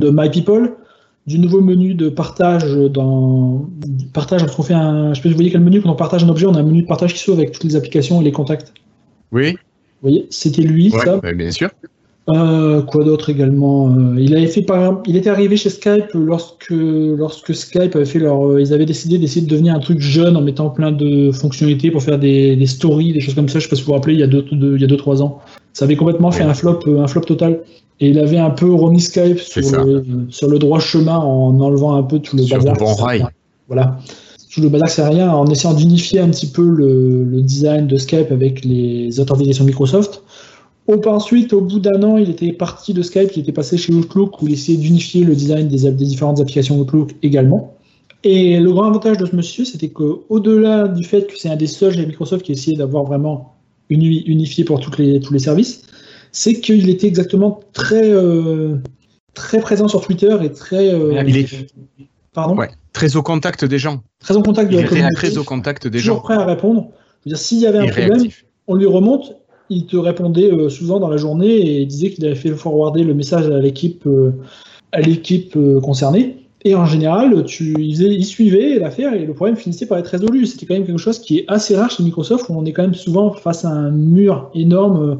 [0.00, 0.74] de MyPeople,
[1.28, 3.68] du nouveau menu de partage dans
[4.12, 5.10] partage lorsqu'on fait un.
[5.10, 6.58] Je sais pas si vous voyez quel menu quand on partage un objet, on a
[6.58, 8.74] un menu de partage qui s'ouvre avec toutes les applications et les contacts.
[9.30, 9.58] Oui, Vous
[10.02, 11.20] voyez, c'était lui, ouais, ça.
[11.32, 11.70] bien sûr.
[12.28, 16.68] Euh, quoi d'autre également euh, Il avait fait par il était arrivé chez Skype lorsque
[16.70, 20.36] lorsque Skype avait fait leur, euh, ils avaient décidé d'essayer de devenir un truc jeune
[20.36, 23.58] en mettant plein de fonctionnalités pour faire des, des stories, des choses comme ça.
[23.58, 24.86] Je sais pas si vous vous rappelez, il y a deux, deux- il y a
[24.86, 25.40] deux trois ans,
[25.72, 27.60] ça avait complètement fait un flop, un flop total.
[27.98, 31.96] Et il avait un peu remis Skype sur le, sur le droit chemin en enlevant
[31.96, 32.76] un peu tout le Sur bazar.
[32.76, 33.24] bon rail.
[33.66, 33.98] Voilà.
[34.54, 37.96] Tout le bazar c'est rien en essayant d'unifier un petit peu le, le design de
[37.96, 40.22] Skype avec les authentifications Microsoft.
[40.86, 43.92] Au- Ensuite, au bout d'un an, il était parti de Skype, il était passé chez
[43.92, 47.74] Outlook où il essayait d'unifier le design des, différentes applications Outlook également.
[48.24, 51.66] Et le grand avantage de ce monsieur, c'était qu'au-delà du fait que c'est un des
[51.66, 53.54] seuls chez Microsoft qui essayait d'avoir vraiment
[53.90, 55.82] uni- unifié pour toutes les, tous les services,
[56.30, 58.76] c'est qu'il était exactement très, euh,
[59.34, 60.88] très présent sur Twitter et très.
[60.92, 61.66] euh, Il est-
[62.32, 62.70] Pardon Ouais.
[62.92, 64.02] Très au contact des gens.
[64.20, 65.14] Très en contact de Il la est communauté.
[65.14, 66.22] très au contact des toujours gens.
[66.22, 66.88] prêt à répondre.
[67.34, 68.46] S'il y avait un Et problème, réactif.
[68.68, 69.36] on lui remonte,
[69.72, 73.02] il te répondait euh, souvent dans la journée et il disait qu'il avait fait forwarder
[73.04, 74.32] le message à l'équipe euh,
[74.92, 76.36] à l'équipe euh, concernée.
[76.64, 80.06] Et en général, tu, il, faisait- il suivait l'affaire et le problème finissait par être
[80.08, 80.46] résolu.
[80.46, 82.82] C'était quand même quelque chose qui est assez rare chez Microsoft où on est quand
[82.82, 85.18] même souvent face à un mur énorme.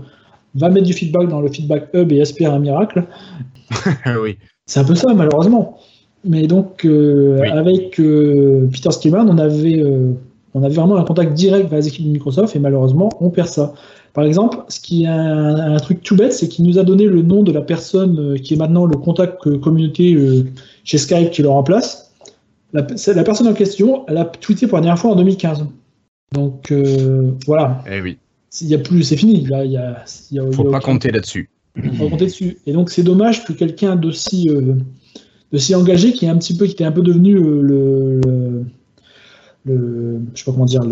[0.55, 3.05] va mettre du feedback dans le feedback hub et espère un miracle.
[4.23, 4.37] oui.
[4.67, 5.79] C'est un peu ça, malheureusement.
[6.25, 7.49] Mais donc, euh, Oui.
[7.49, 10.13] avec euh, Peter Skillman, on avait, euh,
[10.55, 13.49] on avait vraiment un contact direct vers les équipes de Microsoft et malheureusement, on perd
[13.49, 13.75] ça.
[14.15, 17.07] Par exemple, ce qui est un, un truc tout bête, c'est qu'il nous a donné
[17.07, 20.45] le nom de la personne euh, qui est maintenant le contact communauté euh,
[20.85, 22.13] chez Skype qui le remplace.
[22.75, 25.67] La, personne en question, elle a tweeté pour la dernière fois en 2015.
[26.35, 28.19] Donc euh, voilà, Eh oui.
[28.63, 29.45] il y a plus, c'est fini.
[29.47, 31.51] Là, il y a, il y a- il y Faut a pas aucun- compter là-dessus.
[31.77, 32.59] va compter dessus.
[32.67, 34.75] Et donc c'est dommage que quelqu'un d'aussi euh,
[35.75, 38.21] engagé, qui est un petit peu, qui était un peu devenu euh, le,
[39.65, 40.83] le, je sais pas comment dire,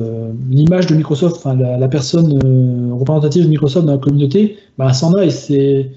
[0.51, 5.15] l'image de Microsoft, enfin la, personne euh, représentative de Microsoft dans la communauté, bah s'en
[5.15, 5.91] a et c'est,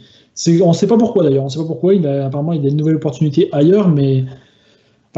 [0.61, 1.93] on sait pas pourquoi d'ailleurs, on sait pas pourquoi.
[1.93, 4.25] Il apparemment il a une nouvelle opportunité ailleurs, mais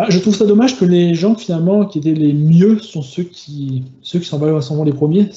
[0.09, 3.83] je trouve ça dommage que les gens finalement qui étaient les mieux sont ceux qui
[4.01, 5.29] ceux qui s'en vont, les premiers.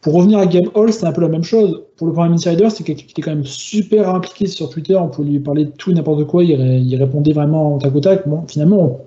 [0.00, 1.82] Pour revenir à Game Hall, c'est un peu la même chose.
[1.96, 4.96] Pour le Prime Insider, c'est quelqu'un qui était quand même super impliqué sur Twitter.
[4.96, 6.42] On pouvait lui parler de tout n'importe quoi.
[6.42, 8.26] Il, ré- il répondait vraiment au tac au tac.
[8.26, 8.98] Bon, finalement,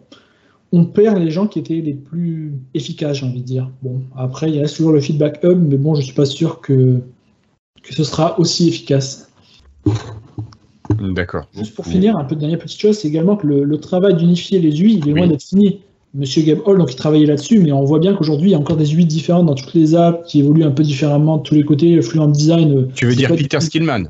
[0.72, 3.70] on perd les gens qui étaient les plus efficaces, j'ai envie de dire.
[3.82, 7.00] Bon, après, il reste toujours le feedback hub, mais bon, je suis pas sûr que,
[7.84, 9.30] que ce sera aussi efficace.
[11.00, 11.48] D'accord.
[11.58, 14.16] Juste pour finir, un peu de dernière petite chose, c'est également que le, le travail
[14.16, 15.30] d'unifier les UI, il est loin Oui.
[15.30, 15.80] d'être fini.
[16.14, 18.60] Monsieur Gabe Hall, donc il travaillait là-dessus, mais on voit bien qu'aujourd'hui, il y a
[18.60, 21.56] encore des UI différentes dans toutes les apps qui évoluent un peu différemment de tous
[21.56, 22.02] les côtés.
[22.02, 22.78] Fluent Design.
[22.78, 24.06] euh, Tu veux dire Peter tout- Skillman?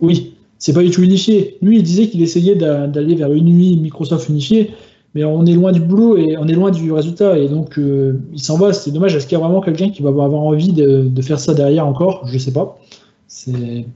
[0.00, 1.56] Oui, c'est pas du tout unifié.
[1.62, 4.72] Lui, il disait qu'il essayait d'a- d'aller vers une UI Microsoft unifiée,
[5.16, 7.38] mais on est loin du boulot et on est loin du résultat.
[7.38, 8.74] Et donc, euh, il s'en va.
[8.74, 9.16] C'est dommage.
[9.16, 11.86] Est-ce qu'il y a vraiment quelqu'un qui va avoir envie de, de faire ça derrière
[11.86, 12.26] encore?
[12.26, 12.78] Je sais pas.
[13.26, 13.86] C'est.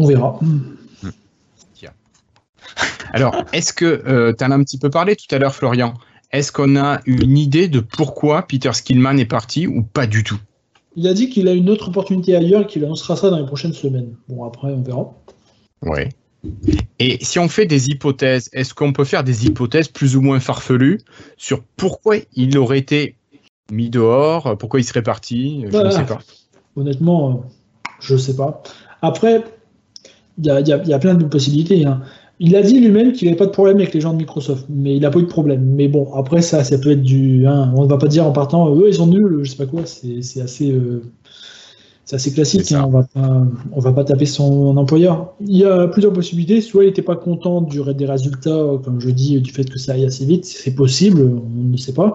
[0.00, 0.40] On verra.
[3.12, 5.94] Alors, est-ce que tu en as un petit peu parlé tout à l'heure, Florian?
[6.32, 10.40] Est-ce qu'on a une idée de pourquoi Peter Skillman est parti ou pas du tout?
[10.96, 13.46] Il a dit qu'il a une autre opportunité ailleurs et qu'il annoncera ça dans les
[13.46, 14.14] prochaines semaines.
[14.28, 15.12] Bon, après, on verra.
[15.82, 16.08] Ouais.
[16.98, 20.40] Et si on fait des hypothèses, est-ce qu'on peut faire des hypothèses plus ou moins
[20.40, 21.00] farfelues
[21.36, 23.16] sur pourquoi il aurait été
[23.72, 26.18] mis dehors, pourquoi il serait parti Je ne sais pas.
[26.76, 27.34] Honnêtement, euh,
[28.00, 28.62] je sais pas.
[29.02, 29.44] Après,
[30.38, 31.84] il y a, y y plein de possibilités.
[31.84, 32.00] hein.
[32.42, 34.96] Il a dit lui-même qu'il n'avait pas de problème avec les gens de Microsoft, mais
[34.96, 35.62] il n'a pas eu de problème.
[35.62, 37.46] Mais bon, après ça, ça peut être du.
[37.46, 39.66] hein, on ne va pas dire en partant, eux ils sont nuls, je sais pas
[39.66, 39.84] quoi.
[39.84, 41.02] C'est c'est assez, euh,
[42.10, 42.72] c'est assez classique.
[42.72, 45.32] Hein, on va pas, on va pas taper son employeur.
[45.46, 46.60] Il y a plusieurs possibilités.
[46.60, 49.92] Soit il n'était pas content du, des résultats, comme je dis, du fait que ça
[49.92, 50.44] aille assez vite.
[50.44, 52.14] C'est possible, on ne sait pas.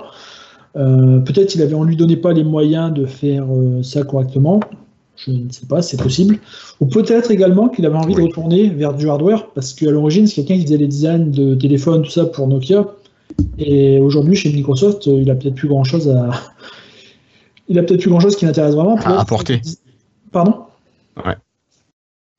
[0.75, 4.59] Euh, Peut-être il avait, on lui donnait pas les moyens de faire euh, ça correctement.
[5.15, 6.39] Je ne sais pas, c'est possible.
[6.81, 10.35] Ou peut-être également qu'il avait envie de retourner vers du hardware, parce qu'à l'origine, c'est
[10.43, 12.85] quelqu'un qui faisait les designs de téléphones, tout ça pour Nokia.
[13.57, 16.31] Et aujourd'hui, chez Microsoft, euh, il a peut-être plus grand-chose à.
[17.69, 18.97] Il a peut-être plus grand-chose qui l'intéresse vraiment.
[18.97, 19.61] Peut-être- apporter.
[20.35, 20.65] Pardon
[21.25, 21.37] Ouais.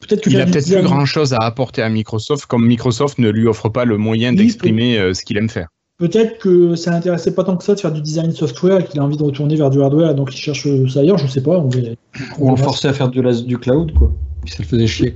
[0.01, 3.47] Peut-être que Il a peut-être plus grand-chose à apporter à Microsoft, comme Microsoft ne lui
[3.49, 5.69] offre pas le moyen Oui, d'exprimer euh, ce qu'il aime faire.
[5.97, 9.01] Peut-être que ça l'intéressait pas tant que ça de faire du design software et qu'il
[9.01, 11.57] a envie de retourner vers du hardware, donc il cherche ça ailleurs, je sais pas.
[11.59, 11.71] On.
[11.71, 14.13] Ou on forçait à faire de la- du cloud, quoi.
[14.45, 15.15] Puis ça le faisait chier.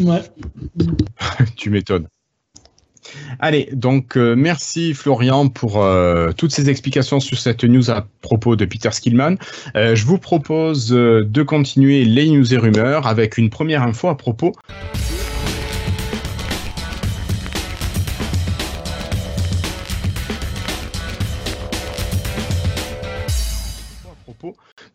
[0.00, 0.20] Ouais.
[1.56, 2.06] tu m'étonnes.
[3.38, 8.56] Allez, donc euh, merci Florian pour euh, toutes ces explications sur cette news à propos
[8.56, 9.36] de Peter Skillman.
[9.76, 14.16] Euh, je vous propose de continuer les news et rumeurs avec une première info à
[14.16, 14.52] propos.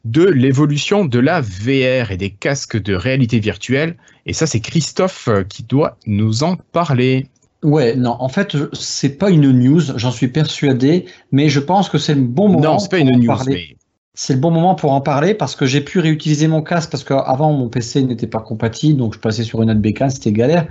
[0.04, 3.96] de l'évolution de la VR et des casques de réalité virtuelle.
[4.26, 7.28] Et ça, c'est Christophe qui doit nous en parler.
[7.64, 12.00] Ouais, non, en fait, c'est pas une news, j'en suis persuadé, mais je pense que
[12.00, 12.74] c'est le bon moment.
[12.74, 13.54] non, c'est pas une news, parler.
[13.54, 13.78] mais
[14.16, 17.04] C'est le bon moment pour en parler parce que j'ai pu réutiliser mon casque parce
[17.04, 20.66] qu'avant mon PC n'était pas compatible, donc je passais sur une autre bécane, c'était galère.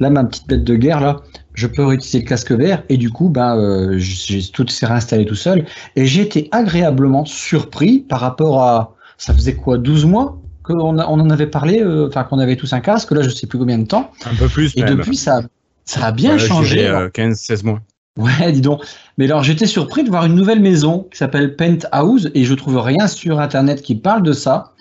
[0.00, 1.22] Là, ma petite bête de guerre, là,
[1.54, 5.24] je peux réutiliser le casque vert et du coup, ben, euh, j'ai tout s'est réinstallé
[5.24, 5.64] tout seul
[5.96, 11.20] et j'ai été agréablement surpris par rapport à, ça faisait quoi, 12 mois qu'on on
[11.20, 13.78] en avait parlé, euh, enfin qu'on avait tous un casque, là je sais plus combien
[13.78, 14.72] de temps, un peu plus.
[14.76, 14.96] et même.
[14.96, 15.42] depuis ça,
[15.84, 16.76] ça a bien changé.
[16.76, 17.02] dirais, alors.
[17.02, 17.80] euh, 15-16 mois.
[18.18, 18.84] Ouais, dis donc.
[19.18, 22.78] Mais alors, j'étais surpris de voir une nouvelle maison qui s'appelle Penthouse et je trouve
[22.78, 24.72] rien sur Internet qui parle de ça.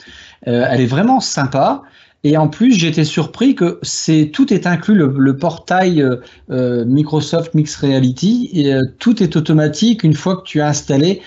[0.48, 1.82] Euh, elle est vraiment sympa.
[2.26, 6.02] Et en plus, été surpris que c'est tout est inclus le, le portail
[6.50, 11.22] euh, Microsoft Mixed Reality et euh, tout est automatique une fois que tu as installé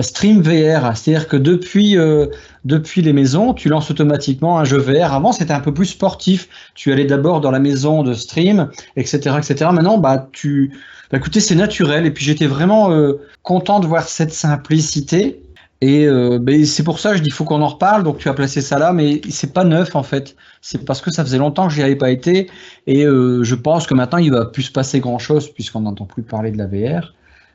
[0.00, 0.96] Stream VR.
[0.96, 2.26] C'est-à-dire que depuis euh,
[2.64, 5.12] depuis les maisons, tu lances automatiquement un jeu VR.
[5.12, 6.48] Avant, c'était un peu plus sportif.
[6.74, 9.70] Tu allais d'abord dans la maison de Stream, etc., etc.
[9.72, 10.72] Maintenant, bah tu
[11.10, 12.06] bah, écoutez, c'est naturel.
[12.06, 15.42] Et puis j'étais vraiment euh, content de voir cette simplicité.
[15.80, 18.04] Et euh, c'est pour ça que je dis il faut qu'on en reparle.
[18.04, 20.36] Donc tu as placé ça là, mais c'est pas neuf en fait.
[20.60, 22.48] C'est parce que ça faisait longtemps que j'y avais pas été.
[22.86, 26.06] Et euh, je pense que maintenant il va plus se passer grand chose puisqu'on n'entend
[26.06, 27.12] plus parler de la VR.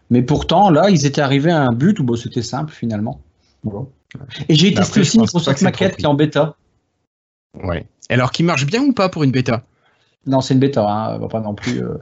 [0.09, 3.21] Mais pourtant là, ils étaient arrivés à un but où bon, c'était simple finalement.
[4.47, 6.55] Et j'ai testé après, aussi pas Microsoft Maquette qui est en bêta.
[7.63, 7.85] Ouais.
[8.09, 9.63] Alors, qui marche bien ou pas pour une bêta?
[10.25, 11.81] Non, c'est une bêta, hein, pas non plus.
[11.81, 11.97] euh.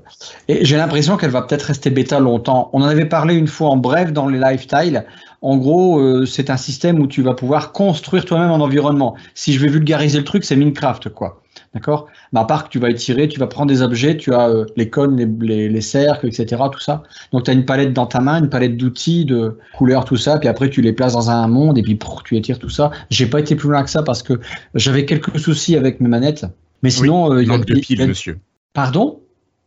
[0.48, 2.70] Et j'ai l'impression qu'elle va peut-être rester bêta longtemps.
[2.74, 5.06] On en avait parlé une fois en bref dans les lifestyle.
[5.42, 9.16] En gros, euh, c'est un système où tu vas pouvoir construire toi-même un environnement.
[9.36, 11.42] Si je vais vulgariser le truc, c'est Minecraft, quoi.
[11.76, 12.08] D'accord?
[12.32, 14.66] Mais à part que tu vas étirer, tu vas prendre des objets, tu as euh,
[14.78, 16.64] les cônes, les, les, les cercles, etc.
[16.72, 17.04] Tout ça.
[17.34, 20.40] Donc tu as une palette dans ta main, une palette d'outils, de couleurs, tout ça.
[20.40, 22.92] Puis après, tu les places dans un monde et puis prrr, tu étires tout ça.
[23.10, 24.40] J'ai pas été plus loin que ça parce que
[24.74, 26.46] j'avais quelques soucis avec mes manettes.
[26.82, 28.40] Mais sinon, euh, il y a- Manque de piles, a- monsieur.
[28.74, 29.20] Pardon?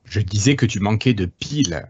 [0.07, 1.85] Je disais que tu manquais de piles.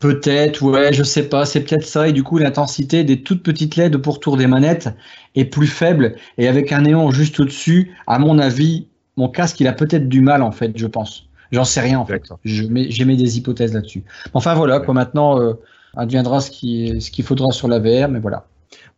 [0.00, 2.08] Peut-être, ouais, je sais pas, c'est peut-être ça.
[2.08, 4.90] Et du coup, l'intensité des toutes petites LED pour tour des manettes
[5.36, 6.16] est plus faible.
[6.38, 10.20] Et avec un néon juste au-dessus, à mon avis, mon casque, il a peut-être du
[10.20, 11.26] mal, en fait, je pense.
[11.50, 12.14] J'en sais rien, en fait.
[12.14, 12.38] D'accord.
[12.44, 14.04] Je mets, j'ai mis des hypothèses là-dessus.
[14.34, 14.94] Enfin, voilà, quoi.
[14.94, 15.52] Maintenant, euh,
[15.96, 18.46] adviendra ce qui, ce qu'il faudra sur la VR, mais voilà.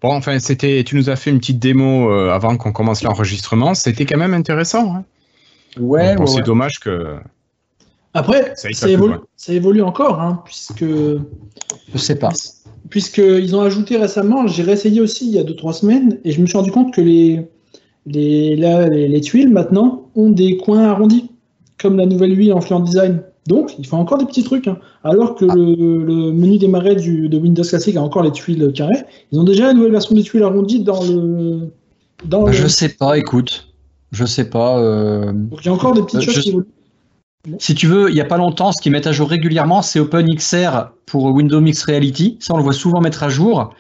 [0.01, 3.75] Bon, enfin, c'était, tu nous as fait une petite démo euh, avant qu'on commence l'enregistrement.
[3.75, 4.95] C'était quand même intéressant.
[4.95, 5.05] Hein
[5.81, 6.43] Ouais, Bon, ouais, c'est ouais.
[6.43, 7.17] dommage que.
[8.17, 9.25] Après, Ça ça, ça évolue, loin.
[9.35, 12.29] ça évolue encore, hein, puisque Je sais pas.
[12.91, 16.47] puisqu'ils ont ajouté récemment, j'ai réessayé aussi il y a 2-3 semaines, et je me
[16.47, 17.45] suis rendu compte que les,
[18.07, 21.31] les, là, les, les tuiles maintenant ont des coins arrondis,
[21.81, 23.23] comme la nouvelle UI en Fluent Design.
[23.47, 24.69] Donc, il faut encore des petits trucs.
[24.69, 24.79] hein.
[25.03, 29.05] Alors que le, le menu démarrer du, de Windows Classic a encore les tuiles carrées,
[29.33, 31.69] ils ont déjà la nouvelle version des tuiles arrondies dans le.
[32.25, 33.69] Dans Bah, le- je sais pas, écoute.
[34.13, 34.79] Je sais pas.
[34.79, 36.67] euh, Donc, il y a encore des petites Euh, choses je- qui évoluent.
[37.59, 40.01] Si tu veux, il n'y a pas longtemps, ce qu'ils mettent à jour régulièrement, c'est
[40.01, 42.39] OpenXR pour Windows Mixed Reality.
[42.41, 43.75] Ça, on le voit souvent mettre à jour.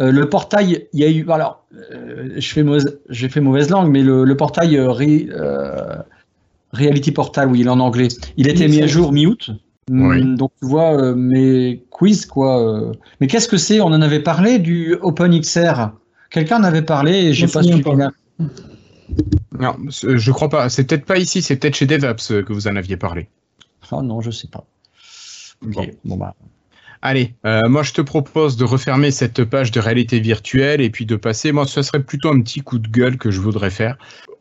[0.00, 1.28] Euh, le portail, il y a eu.
[1.30, 5.96] Alors, euh, je fais mauvaise, j'ai fait mauvaise langue, mais le, le portail euh, euh,
[6.72, 8.08] Reality Portal, oui, il est en anglais.
[8.36, 9.50] Il a été Oui, mis à jour mi-août.
[9.90, 10.20] Oui.
[10.20, 12.92] Hum, Donc tu vois, mes quiz, quoi.
[13.20, 13.80] Mais qu'est-ce que c'est?
[13.80, 15.90] On en avait parlé du OpenXR.
[16.30, 17.82] Quelqu'un en avait parlé et j'ai pas suivi.
[17.82, 17.96] pas.
[19.58, 20.68] Non, je crois pas.
[20.68, 23.28] C'est peut-être pas ici, c'est peut-être chez DevApps que vous en aviez parlé.
[23.90, 24.64] Oh non, je sais pas.
[25.66, 25.86] Ok, Bon.
[26.04, 26.34] bon bah.
[27.02, 31.06] Allez, euh, moi je te propose de refermer cette page de réalité virtuelle et puis
[31.06, 31.50] de passer.
[31.50, 33.96] Moi, ce serait plutôt un petit coup de gueule que je voudrais faire.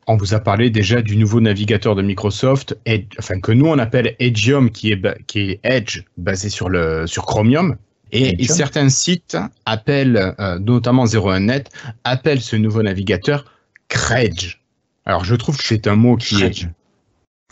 [0.08, 3.78] On vous a parlé déjà du nouveau navigateur de Microsoft, Edge, enfin que nous on
[3.78, 7.78] appelle Edgeium, qui est, ba- qui est Edge, basé sur le sur Chromium.
[8.12, 11.68] Et, certains sites appellent, euh, notamment 01net,
[12.04, 13.46] appellent ce nouveau navigateur
[13.88, 14.58] Credge.
[15.06, 16.64] Alors je trouve que c'est un mot qui Credge.
[16.64, 16.70] est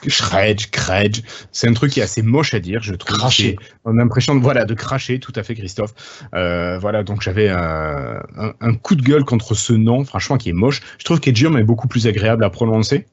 [0.05, 3.17] Shredge, Credge, c'est un truc qui est assez moche à dire, je trouve.
[3.17, 3.55] Cracher.
[3.83, 5.93] On a l'impression de, voilà, de cracher, tout à fait, Christophe.
[6.35, 8.21] Euh, voilà, donc j'avais un,
[8.61, 10.81] un coup de gueule contre ce nom, franchement, qui est moche.
[10.99, 13.07] Je trouve qu'Edgeium est beaucoup plus agréable à prononcer,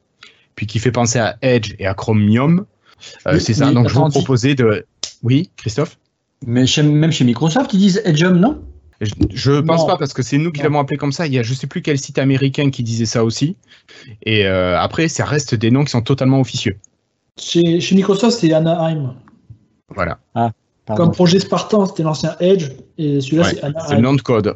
[0.55, 2.65] puis qui fait penser à Edge et à Chromium.
[3.27, 4.85] Euh, c'est ça, donc je vous attends, proposais de...
[5.23, 5.97] Oui, Christophe?
[6.45, 8.63] Mais chez- même chez Microsoft, ils disent Edgeum, non?
[9.01, 9.87] Je, je pense Non.
[9.87, 11.27] pas parce que c'est nous qui l'avons appelé comme ça.
[11.27, 13.55] Il y a je sais plus quel site américain qui disait ça aussi.
[14.23, 16.77] Et euh, après, ça reste des noms qui sont totalement officieux.
[17.39, 19.15] Chez, chez Microsoft, c'est Anaheim.
[19.93, 20.53] Voilà, Pardon.
[20.95, 24.01] Comme projet Spartan, c'était l'ancien Edge, et celui-là, Ouais, c'est c'est le Anaheim.
[24.01, 24.55] nom de code.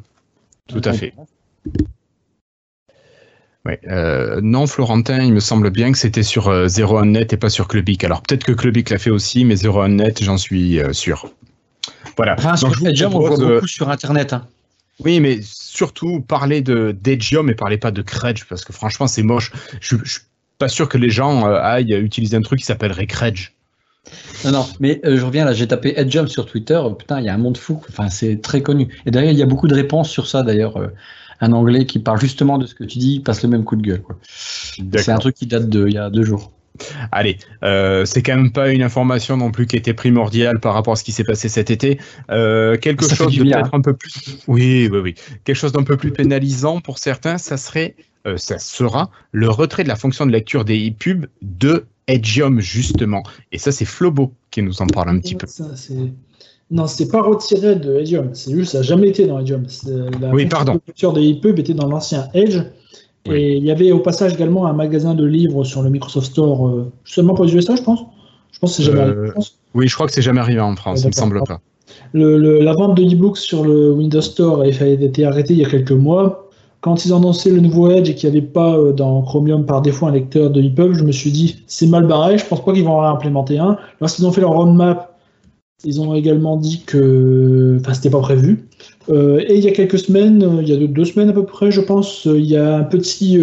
[0.67, 1.13] Tout à fait.
[3.65, 3.80] Ouais.
[3.89, 7.67] Euh, non, Florentin, il me semble bien que c'était sur euh, 01net et pas sur
[7.67, 8.04] Clubic.
[8.04, 11.30] Alors peut-être que Clubic l'a fait aussi, mais 01net, j'en suis euh, sûr.
[12.19, 12.36] Voilà.
[12.38, 14.34] Enfin, Donc, sur je vous Edgeum, on voit beaucoup sur Internet.
[14.34, 14.45] hein.
[15.05, 19.23] Oui, mais surtout, parlez de d'Edgeium et parlez pas de Credge, parce que franchement, c'est
[19.23, 19.53] moche.
[19.79, 20.21] Je, je suis
[20.58, 23.53] pas sûr que les gens euh, aillent utiliser un truc qui s'appellerait Credge.
[24.43, 27.25] Non, non, mais euh, je reviens là, j'ai tapé Edgeum sur Twitter, euh, putain, il
[27.25, 28.89] y a un monde fou, enfin, c'est très connu.
[29.05, 30.75] Et d'ailleurs, il y a beaucoup de réponses sur ça, d'ailleurs.
[30.77, 30.88] euh,
[31.41, 33.77] un anglais qui parle justement de ce que tu dis, il passe le même coup
[33.77, 34.03] de gueule.
[34.97, 36.51] C'est un truc qui date de il y a deux jours.
[37.12, 40.94] Allez, euh, c'est quand même pas une information non plus qui était primordiale par rapport
[40.94, 42.00] à ce qui s'est passé cet été.
[42.32, 44.39] Euh, quelque Ça chose de peut-être un peu plus.
[44.48, 45.15] Oui, oui, oui.
[45.44, 47.96] Quelque chose d'un peu plus pénalisant pour certains, ça serait,
[48.28, 53.24] euh, ça sera le retrait de la fonction de lecture des e-pubs de Edgeium justement.
[53.52, 55.48] Et ça, c'est Flobo qui nous en parle un petit peu.
[55.48, 55.65] Ça,
[56.72, 59.68] Non, c'est pas retiré de Edgeium, c'est juste, ça n'a jamais été dans Edgeium.
[59.68, 59.89] C'est-
[60.20, 60.74] La Oui, fonction pardon.
[60.76, 62.60] de lecture des EPUB était dans l'ancien Edge.
[63.30, 63.36] Oui.
[63.38, 66.68] Et il y avait au passage également un magasin de livres sur le Microsoft Store,
[66.68, 68.00] euh, seulement pour les USA, je pense.
[68.52, 69.58] Je pense que c'est jamais Euh, arrivé en France.
[69.76, 71.60] Oui, je crois que c'est jamais arrivé en France, il me semble pas.
[72.13, 75.65] Le- le- la vente de e-books sur le Windows Store a été arrêtée il y
[75.65, 76.46] a quelques mois.
[76.82, 79.65] Quand ils ont annoncé le nouveau Edge et qu'il n'y avait pas euh, dans Chromium
[79.65, 82.63] par défaut un lecteur de EPUB, je me suis dit c'est mal barré, je pense
[82.63, 83.78] pas qu'ils vont en implémenter un.
[84.00, 85.09] Lorsqu'ils ont fait leur roadmap,
[85.86, 88.65] ils ont également dit que enfin, c'était pas prévu.
[89.10, 91.44] Euh, et il y a quelques semaines, euh, il y a deux, semaines à peu
[91.44, 93.39] près, je pense, euh, il y a un petit,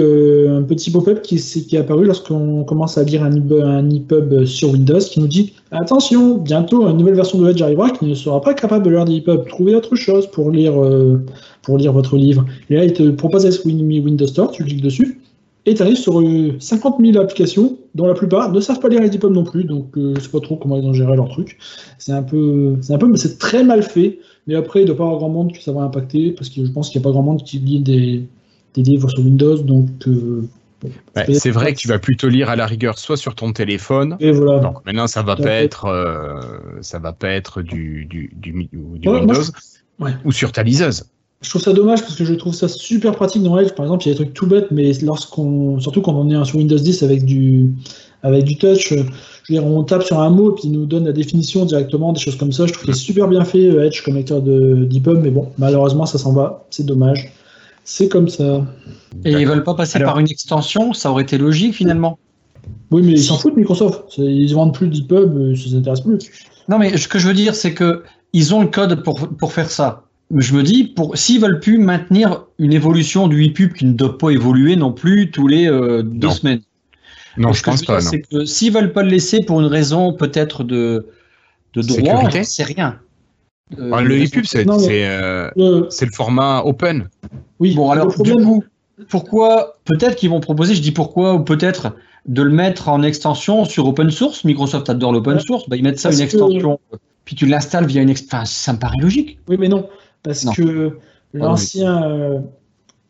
[0.68, 4.70] petit pop-up qui, qui est apparu lorsqu'on commence à lire un EPUB, un EPUB sur
[4.70, 8.40] Windows qui nous dit Attention, bientôt une nouvelle version de Edge arrivera qui ne sera
[8.40, 9.49] pas capable de lire des EPUB.
[9.49, 10.75] Trouvez autre chose pour lire,
[11.62, 12.44] pour lire votre livre.
[12.70, 15.20] Et là, il te propose Windows Store, tu cliques dessus,
[15.66, 19.00] et tu arrives sur euh, 50 000 applications, dont la plupart ne savent pas lire
[19.02, 21.29] les EPUB non plus, donc euh, je sais pas trop comment ils ont géré leur
[21.29, 21.59] truc.
[21.98, 24.18] C'est un peu, c'est un peu, mais c'est très mal fait.
[24.46, 26.48] Mais après, il ne doit pas y avoir grand monde que ça va impacter, parce
[26.50, 28.24] que je pense qu'il n'y a pas grand monde qui lit des,
[28.74, 29.88] des livres sur Windows, donc.
[30.07, 30.48] euh,
[30.83, 33.35] bon, Ouais, peut-être c'est vrai que tu vas plutôt lire à la rigueur soit sur
[33.35, 34.16] ton téléphone.
[34.20, 34.61] Et voilà.
[34.61, 36.40] Donc maintenant, ça va pas être, euh,
[36.83, 39.42] ça va pas être du, du, du, du Ouais, moi, Windows
[40.00, 40.12] ouais.
[40.24, 41.05] ou sur ta liseuse.
[41.42, 43.70] Je trouve ça dommage parce que je trouve ça super pratique dans Edge.
[43.72, 46.44] Par exemple, il y a des trucs tout bêtes, mais lorsqu'on, surtout quand on est
[46.44, 47.72] sur Windows 10 avec du,
[48.22, 49.03] avec du touch, euh,
[49.44, 51.64] je veux dire, on tape sur un mot et puis il nous donne la définition
[51.66, 52.66] directement, des choses comme ça.
[52.66, 55.49] Je trouve que c'est super bien fait euh, Edge comme lecteur de d'EPUB, mais bon,
[55.59, 56.64] malheureusement, ça s'en va.
[56.70, 57.31] C'est dommage.
[57.85, 58.66] C'est comme ça.
[59.25, 62.18] Et ils veulent pas passer Alors- par une extension, ça aurait été logique finalement.
[62.90, 64.16] Oui, mais ils s'en foutent, Microsoft.
[64.18, 66.18] Ils vendent plus d'EPUB, euh, ça s'intéresse plus.
[66.68, 69.53] Non, mais ce que je veux dire, c'est que ils ont le code pour, pour
[69.53, 70.05] faire ça.
[70.34, 74.18] Je me dis, pour s'ils veulent plus maintenir une évolution du EPUB qui ne doit
[74.18, 76.32] pas évoluer non plus tous les euh, deux Non.
[76.32, 76.60] semaines.
[77.36, 78.00] Non, Donc, je pense pas.
[78.00, 81.06] C'est que s'ils veulent pas le laisser pour une raison peut-être de,
[81.74, 82.98] de droit, Sécurité c'est rien.
[83.78, 87.08] Euh, Ah, le EPUB, c'est euh, Euh, c'est le format open.
[87.60, 88.64] oui, Bon, alors, problème, du coup,
[89.08, 91.94] pourquoi, peut-être qu'ils vont proposer, je dis pourquoi, ou peut-être
[92.26, 94.42] de le mettre en extension sur open source.
[94.44, 95.68] Microsoft adore l'open source.
[95.68, 96.80] Bah, ils mettent ça Parce une que- extension,
[97.24, 98.38] puis tu l'installes via une extension.
[98.38, 99.38] Enfin, ça me paraît logique.
[99.48, 99.88] Oui, mais non,
[100.26, 100.52] parce Non.
[100.52, 100.90] que
[101.32, 102.38] l'ancien euh,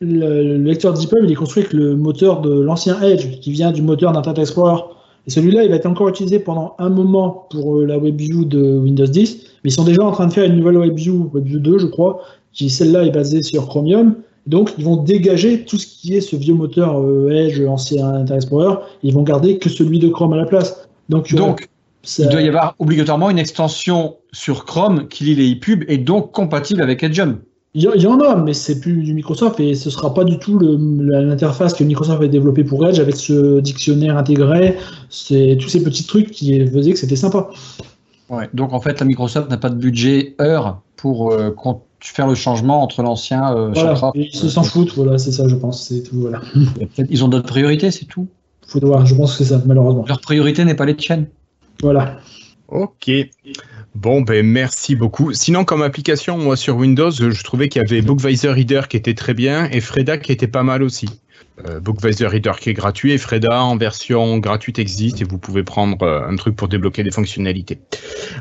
[0.00, 3.72] le, le lecteur d'EPUB, il est construit avec le moteur de l'ancien Edge, qui vient
[3.72, 4.82] du moteur d'Internet Explorer.
[5.26, 8.60] Et celui-là, il va être encore utilisé pendant un moment pour euh, la WebView de
[8.78, 11.78] Windows 10, mais ils sont déjà en train de faire une nouvelle WebView, WebView 2,
[11.78, 12.20] je crois,
[12.52, 14.16] qui celle-là est basée sur Chromium.
[14.46, 18.30] Donc, ils vont dégager tout ce qui est ce vieux moteur euh, Edge, ancien Internet
[18.32, 20.86] Explorer, ils vont garder que celui de Chrome à la place.
[21.08, 21.34] Donc,
[22.02, 25.96] ça- il doit y avoir obligatoirement une extension sur Chrome qui lit les ePubs et
[25.96, 27.38] donc compatible avec Edgem.
[27.74, 30.58] il y, en a, mais c'est plus du Microsoft et ce sera pas du tout
[30.58, 34.76] l'interface que Microsoft avait développée pour Edge avec ce dictionnaire intégré,
[35.08, 37.48] c'est tous ces petits trucs qui faisaient que c'était sympa.
[38.52, 41.54] Donc en fait, la Microsoft n'a pas de budget heure pour euh,
[42.00, 45.56] faire le changement entre l'ancien euh, Voilà, ils se s'en foutent, voilà, c'est ça, je
[45.56, 46.42] pense, c'est tout, voilà.
[47.08, 48.26] Ils ont d'autres priorités, c'est tout.
[48.66, 50.04] Faut voir, je pense que c'est ça, malheureusement.
[50.06, 51.26] Leur priorité n'est pas les chaînes.
[51.80, 52.18] Voilà.
[52.68, 53.10] Ok.
[53.96, 55.32] Bon, ben merci beaucoup.
[55.32, 59.14] Sinon, comme application, moi sur Windows, je trouvais qu'il y avait Bookvisor Reader qui était
[59.14, 61.08] très bien et Freda qui était pas mal aussi.
[61.66, 65.62] Euh, Bookvisor Reader qui est gratuit et Freda en version gratuite existe et vous pouvez
[65.62, 67.78] prendre euh, un truc pour débloquer des fonctionnalités.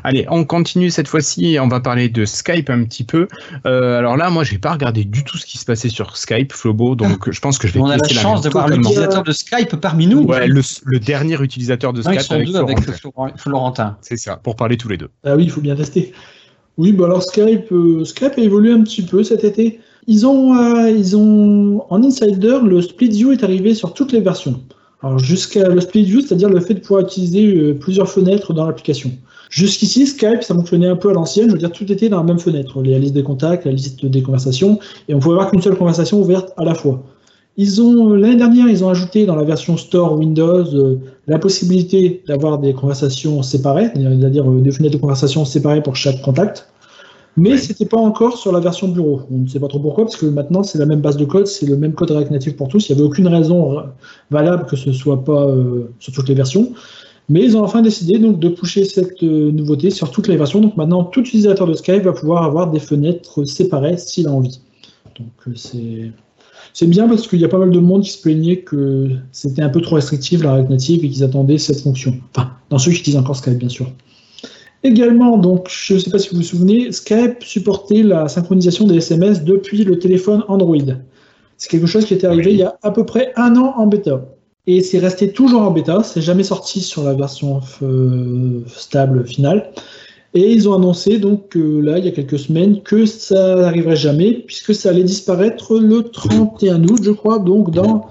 [0.04, 3.26] Allez, on continue cette fois-ci et on va parler de Skype un petit peu.
[3.64, 6.52] Euh, alors là, moi, j'ai pas regardé du tout ce qui se passait sur Skype,
[6.52, 9.76] Flobo, donc je pense que je vais On a la chance d'avoir l'utilisateur de Skype
[9.76, 10.22] parmi nous.
[10.24, 12.92] Ouais, le, le dernier utilisateur de Non, ils Skype sont avec deux avec Florentin.
[12.98, 13.96] Florent- Florentin.
[14.02, 15.08] C'est ça, pour parler tous les deux.
[15.24, 16.12] Ah oui, il faut bien tester.
[16.76, 19.80] Oui, bah alors Skype, euh, Skype a évolué un petit peu cet été.
[20.08, 24.20] Ils ont, euh, ils ont, en insider, le split view est arrivé sur toutes les
[24.20, 24.60] versions.
[25.02, 28.66] Alors jusqu'à le split view, c'est-à-dire le fait de pouvoir utiliser euh, plusieurs fenêtres dans
[28.66, 29.10] l'application.
[29.50, 32.24] Jusqu'ici, Skype, ça fonctionnait un peu à l'ancienne, je veux dire, tout était dans la
[32.24, 35.62] même fenêtre, la liste des contacts, la liste des conversations, et on pouvait avoir qu'une
[35.62, 37.02] seule conversation ouverte à la fois.
[37.56, 42.22] Ils ont l'année dernière, ils ont ajouté dans la version Store Windows euh, la possibilité
[42.26, 46.68] d'avoir des conversations séparées, c'est-à-dire euh, des fenêtres de conversation séparées pour chaque contact.
[47.36, 47.58] Mais Ouais.
[47.58, 49.22] c'était pas encore sur la version bureau.
[49.30, 51.46] On ne sait pas trop pourquoi, parce que maintenant c'est la même base de code,
[51.46, 52.88] c'est le même code React Native pour tous.
[52.88, 53.76] Il n'y avait aucune raison
[54.30, 56.72] valable que ce soit pas euh, sur toutes les versions.
[57.28, 60.60] Mais ils ont enfin décidé donc de pousser cette euh, nouveauté sur toutes les versions.
[60.60, 64.60] Donc maintenant, tout utilisateur de Skype va pouvoir avoir des fenêtres séparées s'il a envie.
[65.18, 66.12] Donc euh, c'est
[66.72, 69.62] c'est bien parce qu'il y a pas mal de monde qui se plaignait que c'était
[69.62, 72.14] un peu trop restrictif la React Native et qu'ils attendaient cette fonction.
[72.34, 73.90] Enfin, dans ceux qui utilisent encore Skype, bien sûr.
[74.82, 78.96] Également, donc, je ne sais pas si vous vous souvenez, Skype supportait la synchronisation des
[78.96, 80.76] SMS depuis le téléphone Android.
[81.56, 82.52] C'est quelque chose qui était arrivé Oui.
[82.52, 84.24] il y a à peu près un an en bêta.
[84.66, 89.70] Et c'est resté toujours en bêta, c'est jamais sorti sur la version euh, stable finale.
[90.34, 93.96] Et ils ont annoncé donc euh, là, il y a quelques semaines, que ça n'arriverait
[93.96, 98.06] jamais, puisque ça allait disparaître le 31 août, je crois, donc dans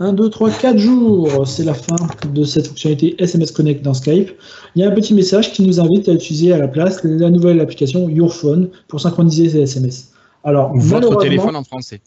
[0.00, 1.46] 1, 2, 3, 4 jours.
[1.46, 1.96] C'est la fin
[2.32, 4.30] de cette fonctionnalité SMS Connect dans Skype.
[4.74, 7.28] Il y a un petit message qui nous invite à utiliser à la place la
[7.28, 10.12] nouvelle application Your Phone pour synchroniser ces SMS.
[10.42, 12.00] Alors, Votre téléphone en français.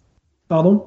[0.50, 0.86] Pardon?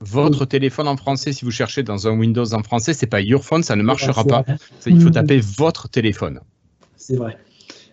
[0.00, 3.44] Votre téléphone en français, si vous cherchez dans un Windows en français, c'est pas Your
[3.44, 4.44] Phone, ça ne marchera pas.
[4.86, 5.14] Il faut Mhm.
[5.14, 6.40] taper votre téléphone.
[6.96, 7.36] C'est vrai.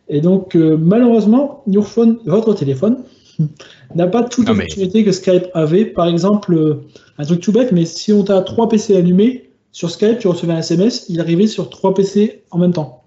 [0.08, 3.00] Et donc, euh, malheureusement, Your Phone, votre téléphone,
[3.96, 5.86] n'a pas toutes Non, les mais- fonctionnalités que Skype avait.
[5.86, 6.84] Par exemple, euh,
[7.18, 10.54] un truc tout bête, mais si on t'a trois PC allumés, sur Skype, tu recevais
[10.54, 13.04] un SMS, il arrivait sur trois PC en même temps.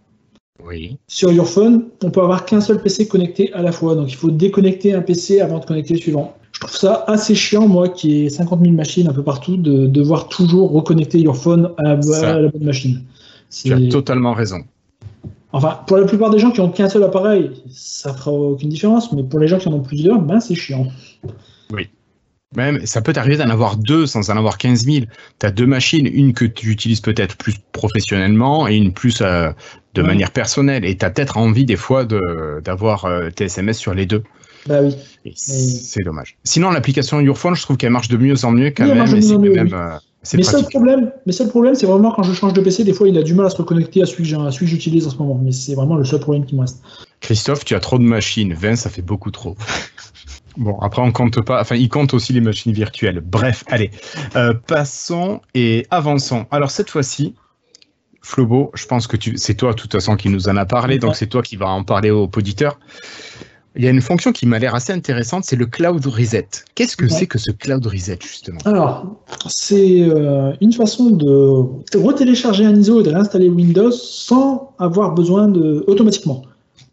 [0.62, 0.98] Oui.
[1.06, 3.94] Sur Your Phone, on peut avoir qu'un seul PC connecté à la fois.
[3.94, 6.34] Donc, il faut déconnecter un PC avant de connecter le suivant.
[6.52, 9.86] Je trouve ça assez chiant, moi, qui ai 50 000 machines un peu partout, de
[9.86, 13.02] devoir toujours reconnecter Your Phone à, la bonne machine.
[13.50, 14.58] Tu as totalement raison.
[15.52, 19.12] Enfin, pour la plupart des gens qui ont qu'un seul appareil, ça fera aucune différence,
[19.12, 20.86] mais pour les gens qui en ont plusieurs, ben c'est chiant.
[22.56, 25.04] Même, ça peut t'arriver d'en avoir deux sans en avoir 15 000.
[25.38, 29.50] Tu as deux machines, une que tu utilises peut-être plus professionnellement et une plus euh,
[29.92, 30.06] de Ouais.
[30.08, 30.86] manière personnelle.
[30.86, 34.22] Et tu as peut-être envie des fois de- d'avoir euh, tes SMS sur les deux.
[34.66, 34.96] Bah oui.
[35.36, 36.38] C'est dommage.
[36.42, 39.06] Sinon, l'application Yourphone, je trouve qu'elle marche de mieux en mieux quand Oui, même.
[39.06, 39.70] de mieux oui.
[39.74, 39.98] euh,
[40.34, 40.70] Mais seul pratique.
[40.70, 43.34] problème, mais problème, c'est vraiment quand je change de PC, des fois il a du
[43.34, 45.38] mal à se reconnecter à celui que j'utilise en ce moment.
[45.42, 46.82] Mais c'est vraiment le seul problème qui me reste.
[47.20, 48.52] Christophe, tu as trop de machines.
[48.52, 49.56] 20, ça fait beaucoup trop.
[50.56, 51.60] Bon, après, on compte pas.
[51.60, 53.20] Enfin, il compte aussi les machines virtuelles.
[53.20, 53.92] Bref, allez.
[54.34, 56.46] Euh, passons et avançons.
[56.50, 57.36] Alors, cette fois-ci,
[58.22, 60.98] Flobo, je pense que tu, c'est toi, de toute façon, qui nous en a parlé.
[60.98, 62.80] Donc, c'est toi qui vas en parler aux auditeurs.
[63.78, 66.48] Il y a une fonction qui m'a l'air assez intéressante, c'est le Cloud Reset.
[66.74, 67.10] Qu'est-ce que Ouais.
[67.10, 68.58] c'est que ce Cloud Reset, justement?
[68.64, 69.06] Alors,
[69.48, 75.46] c'est euh, une façon de retélécharger un ISO et de réinstaller Windows sans avoir besoin
[75.48, 76.42] de automatiquement.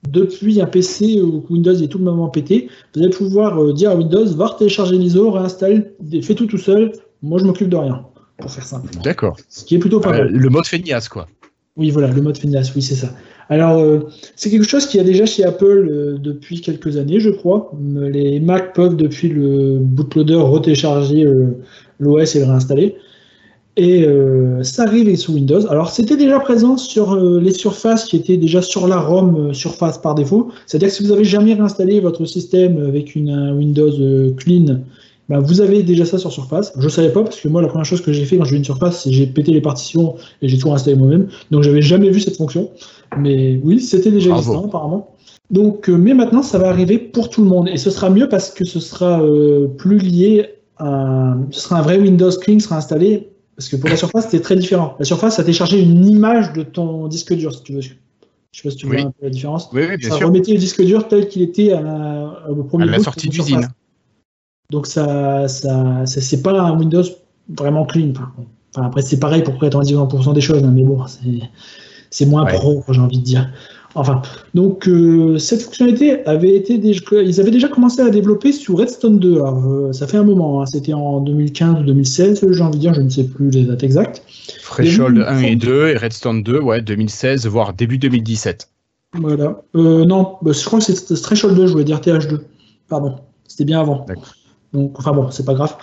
[0.07, 3.89] Depuis un PC où Windows est tout le moment pété, vous allez pouvoir euh, dire
[3.89, 6.91] à Windows va télécharger l'ISO, réinstalle, fais tout tout seul.
[7.23, 8.05] Moi, je m'occupe de rien,
[8.37, 8.89] pour faire simple.
[9.03, 9.35] D'accord.
[9.49, 10.27] Ce qui est plutôt pas Euh, mal.
[10.31, 11.27] le mode feignasse, quoi.
[11.77, 13.09] Oui, voilà, le mode Feignasse, oui, c'est ça.
[13.49, 13.99] Alors, euh,
[14.35, 17.71] c'est quelque chose qui a déjà chez Apple euh, depuis quelques années, je crois.
[17.95, 21.57] Euh, Les Mac peuvent, depuis le bootloader, retélécharger euh,
[21.99, 22.95] l'OS et le réinstaller.
[23.77, 24.07] Et
[24.61, 25.67] ça arrive sous Windows.
[25.67, 30.15] Alors, c'était déjà présent sur les surfaces qui étaient déjà sur la ROM surface par
[30.15, 30.49] défaut.
[30.65, 33.91] C'est-à-dire que si vous avez jamais réinstallé votre système avec une, un Windows
[34.37, 34.79] clean
[35.29, 36.73] bah, vous avez déjà ça sur Surface.
[36.77, 38.57] Je savais pas parce que moi, la première chose que j'ai fait quand j'ai eu
[38.59, 41.27] une Surface, c'est j'ai pété les partitions et j'ai tout installé moi-même.
[41.51, 42.69] Donc, j'avais jamais vu cette fonction.
[43.17, 44.41] Mais oui, c'était déjà Bravo.
[44.51, 45.15] existant apparemment.
[45.51, 48.27] Donc, euh, mais maintenant, ça va arriver pour tout le monde et ce sera mieux
[48.29, 50.47] parce que ce sera euh, plus lié
[50.77, 54.41] à, ce sera un vrai Windows clean sera installé parce que pour la Surface, c'était
[54.41, 54.95] très différent.
[54.99, 57.81] La Surface a téléchargé une image de ton disque dur, si tu veux.
[57.81, 57.89] Je
[58.51, 59.01] sais pas si tu vois Oui.
[59.03, 59.69] un peu la différence.
[59.73, 60.27] Oui, oui, bien ça sûr.
[60.27, 63.67] remettait le disque dur tel qu'il était à la, au premier À la sortie d'usine.
[64.71, 67.03] Donc ça, ça, ça- c'est pas un Windows
[67.49, 68.13] vraiment clean.
[68.75, 70.99] Enfin, après c'est pareil pour 90% des choses, hein, mais bon,
[72.09, 72.53] c'est, moins Ouais.
[72.53, 73.49] pro, j'ai envie de dire.
[73.97, 74.21] Enfin,
[74.53, 78.77] donc euh, cette fonctionnalité avait été déjà, ils avaient déjà commencé à la développer sur
[78.77, 79.35] Redstone 2.
[79.35, 82.81] Alors, euh, ça fait un moment, hein, c'était en 2015 ou 2016, j'ai envie de
[82.81, 84.21] dire, je ne sais plus les dates exactes.
[84.63, 87.73] Threshold Il y a eu 1 une et 2 et Redstone 2, ouais, 2016, voire
[87.73, 88.67] début 2017.
[89.17, 89.61] Voilà.
[89.77, 92.39] Euh, non, bah, je crois que c'est Threshold 2, je voulais dire TH2.
[92.89, 93.15] Pardon,
[93.47, 94.03] c'était bien avant.
[94.05, 94.25] D'accord.
[94.95, 95.75] Enfin bon, c'est pas grave.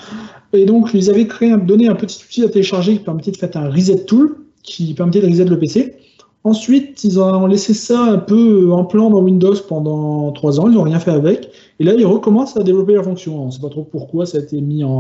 [0.52, 3.50] Et donc, ils avaient créé, donné un petit outil à télécharger qui permettait de faire
[3.56, 5.96] un reset tool, qui permettait de reset le PC.
[6.44, 10.74] Ensuite, ils ont laissé ça un peu en plan dans Windows pendant trois ans, ils
[10.74, 11.50] n'ont rien fait avec.
[11.78, 13.44] Et là, ils recommencent à développer la fonction.
[13.44, 14.90] On ne sait pas trop pourquoi ça a été mis euh,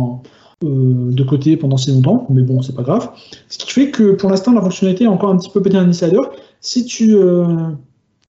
[0.62, 3.10] de côté pendant si longtemps, mais bon, c'est pas grave.
[3.48, 5.88] Ce qui fait que pour l'instant, la fonctionnalité est encore un petit peu pété un
[5.88, 6.20] insider.
[6.60, 7.44] Si tu, euh,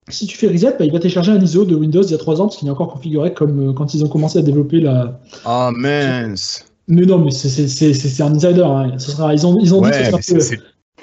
[0.09, 2.19] si tu fais reset, bah, il va télécharger un ISO de Windows il y a
[2.19, 4.81] trois ans, parce qu'il est encore configuré comme euh, quand ils ont commencé à développer
[4.81, 5.21] la.
[5.45, 8.63] Ah mince Mais non, mais c'est- un insider.
[8.63, 8.93] hein.
[8.99, 10.57] Ce sera, ils ont, ils ont dit que ce sera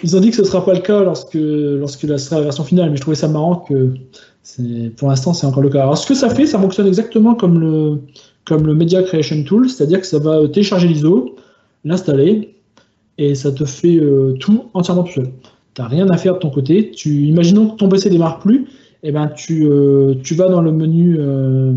[0.03, 2.63] ils ont dit que ce sera pas le cas lorsque, lorsque la sera la version
[2.63, 3.93] finale, mais je trouvais ça marrant que
[4.97, 5.81] pour l'instant c'est encore le cas.
[5.83, 7.99] Alors ce que ça fait, ça fonctionne exactement comme le,
[8.45, 11.35] comme le Media Creation Tool, c'est-à-dire que ça va télécharger l'ISO,
[11.85, 12.55] l'installer,
[13.17, 15.29] et ça te fait euh, tout entièrement tout seul.
[15.73, 16.91] T'as rien à faire de ton côté.
[16.91, 18.67] Tu, imaginons que ton PC démarre plus,
[19.03, 21.73] et ben tu, euh, tu vas dans le menu, euh,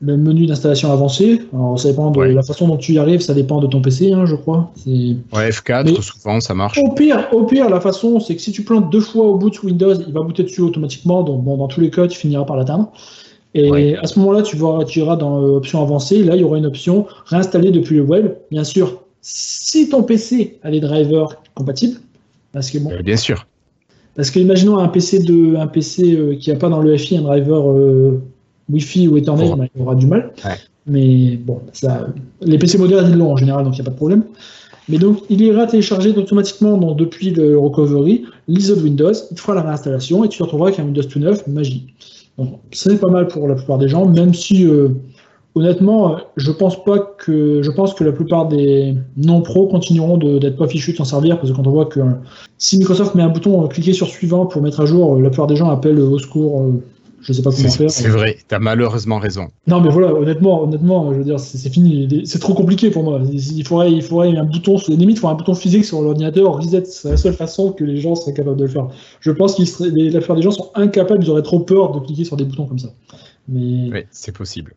[0.00, 1.40] le menu d'installation avancé.
[1.52, 2.32] Alors ça dépend de Ouais.
[2.32, 4.70] la façon dont tu y arrives, ça dépend de ton PC, hein, je crois.
[4.86, 6.78] Ouais, F4, Mais- souvent, ça marche.
[6.78, 9.50] au pire, au pire, la façon, c'est que si tu plantes deux fois au bout
[9.50, 11.22] de Windows, il va booter dessus automatiquement.
[11.22, 12.90] Donc, bon, dans tous les cas, tu finiras par l'atteindre.
[13.54, 13.96] Et Ouais.
[14.02, 16.16] à ce moment-là, tu, vois, tu iras dans euh, option avancée.
[16.16, 18.32] Et là, il y aura une option réinstaller depuis le web.
[18.50, 22.00] Bien sûr, si ton PC a les drivers compatibles.
[22.52, 23.46] Parce que bon, Euh, bien sûr.
[24.14, 27.16] Parce que imaginons un PC de un PC euh, qui n'a pas dans le FI
[27.16, 28.22] un driver euh,
[28.70, 30.32] Wi-Fi ou Ethernet, bah, il aura du mal.
[30.44, 30.56] Ouais.
[30.86, 32.08] Mais bon, ça,
[32.40, 34.24] les PC modernes ils l'ont en général, donc il n'y a pas de problème.
[34.88, 39.40] Mais donc il ira télécharger automatiquement donc, depuis le recovery l'ISO de Windows, il te
[39.40, 41.86] fera la réinstallation et tu te retrouveras avec un Windows tout neuf, magie.
[42.36, 44.88] Donc c'est pas mal pour la plupart des gens, même si euh,
[45.54, 50.56] honnêtement, euh, je pense pas que je pense que la plupart des non-pros continueront d'être
[50.56, 52.10] pas fichus de s'en servir parce que quand on voit que euh,
[52.58, 55.46] si Microsoft met un bouton euh, cliquer sur suivant pour mettre à jour, la plupart
[55.46, 56.72] des gens appellent au secours.
[57.20, 57.90] je sais pas comment C'est faire.
[57.90, 59.48] c'est vrai, t'as malheureusement raison.
[59.68, 62.22] Non, mais voilà, honnêtement, honnêtement, je veux dire, c'est fini.
[62.26, 63.20] C'est trop compliqué pour moi.
[63.30, 66.84] Il faudrait, il faudrait un bouton, limite, il faudrait un bouton physique sur l'ordinateur, reset.
[66.86, 68.88] C'est la seule façon que les gens seraient capables de le faire.
[69.20, 72.24] Je pense les- la plupart des gens sont incapables, ils auraient trop peur de cliquer
[72.24, 72.88] sur des boutons comme ça.
[73.48, 74.74] Mais, Oui, c'est possible.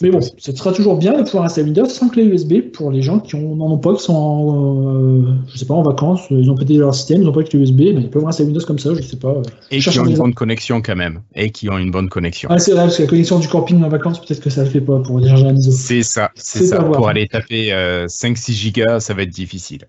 [0.00, 3.02] Mais bon, ce sera toujours bien de pouvoir installer Windows sans clé USB pour les
[3.02, 5.22] gens qui n'en ont pas, qui sont en, euh,
[5.52, 7.60] je sais pas, en vacances, ils ont pété leur système, ils n'ont pas de clé
[7.60, 9.34] USB, mais ils peuvent installer Windows comme ça, je sais pas.
[9.70, 11.20] Et qui ont un une bonne connexion quand même.
[11.34, 12.48] Et qui ont une bonne connexion.
[12.50, 14.70] Ah, c'est vrai, parce que la connexion du camping en vacances, peut-être que ça le
[14.70, 15.70] fait pas pour décharger un ISO.
[15.72, 16.82] C'est ça, c'est ça.
[16.82, 19.82] Pour aller taper euh, 5-6 gigas, ça va être difficile.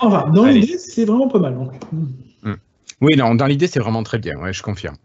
[0.00, 1.54] Enfin, dans l'idée, c'est vraiment pas mal.
[1.54, 1.72] donc.
[3.00, 4.96] Oui, non, dans l'idée, c'est vraiment très bien, ouais, je confirme.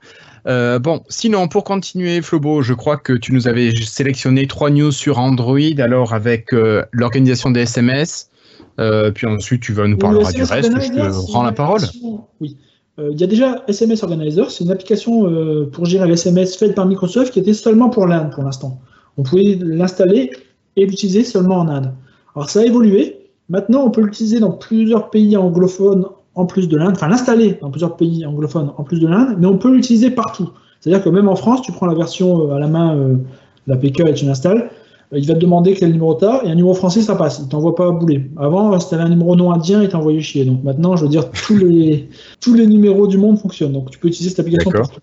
[0.47, 4.91] Euh, bon, sinon, pour continuer, Flobo, je crois que tu nous avais sélectionné trois news
[4.91, 8.29] sur Android, alors avec euh, l'organisation des SMS,
[8.79, 11.81] euh, puis ensuite tu vas nous parler Le du reste, je te rends la parole.
[12.39, 12.57] Oui.
[13.01, 15.23] Il y a déjà SMS Organizer, c'est une application
[15.71, 18.81] pour gérer les SMS faite par Microsoft qui était seulement pour l'Inde pour l'instant.
[19.15, 20.31] On pouvait l'installer
[20.75, 21.93] et l'utiliser seulement en Inde.
[22.35, 23.15] Alors ça a évolué.
[23.47, 26.07] Maintenant, on peut l'utiliser dans plusieurs pays anglophones
[26.39, 29.45] en plus de l'Inde, enfin l'installer dans plusieurs pays anglophones en plus de l'Inde, mais
[29.45, 30.49] on peut l'utiliser partout.
[30.79, 33.15] C'est-à-dire que même en France, tu prends la version euh, à la main, euh,
[33.67, 34.69] l'APK et tu l'installes.
[35.13, 37.39] Euh, Il va te demander quel numéro t'as, et un numéro français, ça passe.
[37.43, 38.29] Il t'envoie pas bouler.
[38.37, 40.45] Avant, si t'avais un numéro non indien, il t'envoyait chier.
[40.45, 42.07] Donc maintenant, je veux dire, tous les,
[42.39, 43.73] tous les numéros du monde fonctionnent.
[43.73, 44.99] Donc tu peux utiliser cette application partout.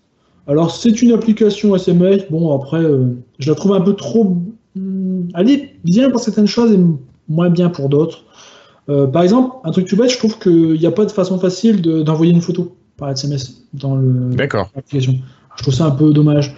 [0.47, 2.23] Alors, c'est une application SMS.
[2.31, 3.05] Bon, après, euh,
[3.37, 4.37] je la trouve un peu trop.
[4.75, 6.79] hum, Elle est bien pour certaines choses et
[7.29, 8.23] moins bien pour d'autres.
[8.89, 11.37] Euh, par exemple, un truc tout bête, je trouve qu'il n'y a pas de façon
[11.39, 13.95] facile de- d'envoyer une photo par SMS dans
[14.75, 15.15] l'application.
[15.57, 16.55] Je trouve ça un peu dommage.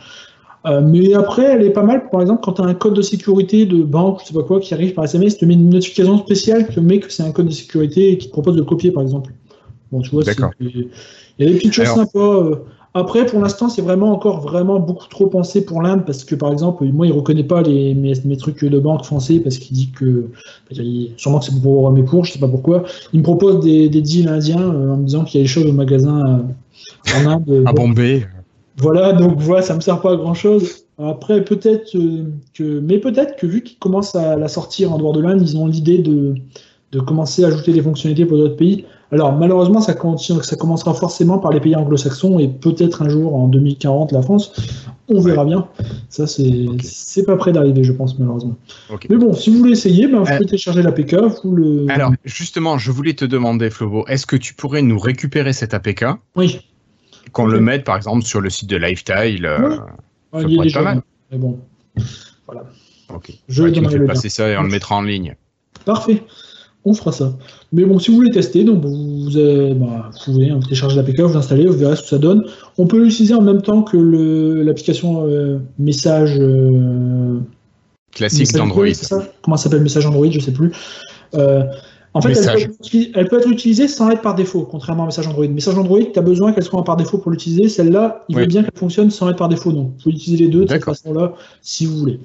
[0.65, 2.09] Euh, mais après, elle est pas mal.
[2.09, 4.59] Par exemple, quand tu as un code de sécurité de banque, je sais pas quoi,
[4.59, 7.23] qui arrive par SMS, il te met une notification spéciale qui te met que c'est
[7.23, 9.33] un code de sécurité et qui te propose de le copier, par exemple.
[9.91, 10.23] Bon, tu vois,
[10.59, 10.87] il
[11.39, 12.19] y a des petites choses Alors- sympas.
[12.43, 12.55] euh.
[12.99, 16.51] Après, pour l'instant, c'est vraiment encore vraiment beaucoup trop pensé pour l'Inde parce que, par
[16.51, 19.91] exemple, moi, il reconnaît pas les, mes, mes trucs de banque français parce qu'il dit
[19.91, 20.29] que,
[20.71, 22.83] il- sûrement que c'est pour mais pour, je sais pas pourquoi.
[23.13, 25.49] Il me propose des, des deals indiens euh, en me disant qu'il y a des
[25.49, 27.63] choses au magasin euh, en Inde.
[27.65, 28.27] À Bon, Bombay.
[28.77, 30.85] voilà, donc voilà, ça me sert pas à grand chose.
[30.97, 35.13] Après, peut-être euh, que, mais peut-être que vu qu'ils commencent à la sortir en dehors
[35.13, 36.35] de l'Inde, ils ont l'idée de,
[36.91, 38.85] de commencer à ajouter des fonctionnalités pour d'autres pays.
[39.11, 43.35] Alors, malheureusement, ça, continue- ça commencera forcément par les pays anglo-saxons et peut-être un jour
[43.35, 44.51] en 2040 la France.
[45.07, 45.67] On verra bien.
[46.09, 48.55] Ça, c'est pas près d'arriver, je pense, malheureusement.
[49.09, 51.15] Mais bon, si vous voulez essayer, ben, vous Euh, pouvez télécharger l'APK.
[51.43, 51.87] Le.
[51.89, 56.05] Alors, justement, je voulais te demander, Flobo, est-ce que tu pourrais nous récupérer cet APK,
[56.35, 56.59] oui,
[57.31, 59.77] qu'on le mette par exemple sur le site de Lifetile euh,
[60.33, 60.41] Oui.
[60.41, 60.81] Ça il y être déjà.
[60.83, 61.01] mal.
[61.31, 61.59] Mais bon,
[63.11, 63.31] Ok.
[63.47, 65.35] je Ouais, tu fais le passer ça et on le mettra en ligne.
[65.85, 66.21] Parfait.
[66.85, 67.33] On fera ça.
[67.73, 69.31] Mais bon, si vous voulez tester, donc vous, vous,
[69.75, 72.43] bah, vous pouvez hein, télécharger l'APK, vous l'installez, vous verrez ce que ça donne.
[72.77, 73.97] On peut l'utiliser en même temps que
[74.63, 76.37] l'application euh, message.
[76.39, 77.39] euh,
[78.11, 78.85] Classique d'Android.
[79.43, 80.71] Comment ça s'appelle Message Android, je sais plus.
[81.35, 81.63] Euh,
[82.15, 85.03] en fait, elle peut, être, utili- elle peut être utilisée sans être par défaut, contrairement
[85.03, 85.47] à Message Android.
[85.47, 87.69] Message Android, tu as besoin qu'elle soit par défaut pour l'utiliser.
[87.69, 88.41] Celle-là, il Oui.
[88.43, 89.71] veut bien qu'elle fonctionne sans être par défaut.
[89.73, 92.19] Donc, vous pouvez utiliser les deux de cette façon-là, si vous voulez.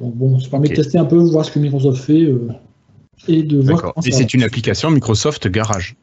[0.00, 2.26] Donc, bon, ça permet de tester un peu, voir ce que Microsoft fait
[3.28, 5.96] et de voir Et c'est une application Microsoft Garage.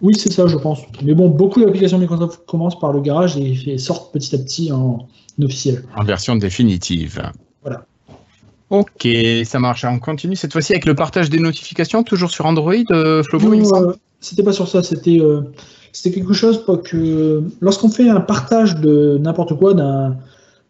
[0.00, 0.80] oui, c'est ça, je pense.
[1.02, 5.06] Mais bon, beaucoup d'applications Microsoft commencent par le garage et sortent petit à petit en
[5.40, 5.84] officiel.
[5.96, 7.22] En version définitive.
[7.62, 7.86] Voilà.
[8.70, 9.06] Ok,
[9.44, 9.84] ça marche.
[9.84, 13.92] On continue cette fois-ci avec le partage des notifications, toujours sur Android, euh, Flobo, euh,
[14.20, 15.42] c'était pas sur ça, c'était euh,
[16.02, 20.16] quelque chose que lorsqu'on fait un partage de n'importe quoi, d'un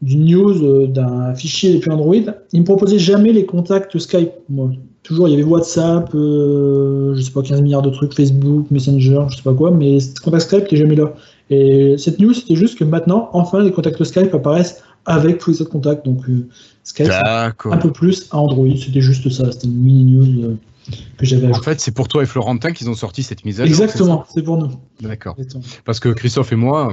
[0.03, 2.16] d'une news, euh, d'un fichier depuis Android,
[2.53, 4.32] il me proposait jamais les contacts Skype.
[4.48, 4.72] Moi.
[5.03, 9.22] Toujours, il y avait WhatsApp, euh, je sais pas, 15 milliards de trucs, Facebook, Messenger,
[9.30, 11.12] je sais pas quoi, mais ce contact Skype qui est jamais là.
[11.50, 15.61] Et cette news, c'était juste que maintenant, enfin, les contacts Skype apparaissent avec tous les
[15.62, 16.05] autres contacts.
[16.05, 16.46] Donc, euh,
[16.84, 18.68] Skype, un peu plus à Android.
[18.76, 19.50] C'était juste ça.
[19.50, 20.57] C'était une mini news euh,
[21.18, 23.66] que j'avais En fait, c'est pour toi et Florentin qu'ils ont sorti cette mise à
[23.66, 23.82] jour.
[23.82, 24.70] Exactement, c'est pour nous.
[25.00, 25.36] D'accord.
[25.84, 26.92] Parce que Christophe et moi,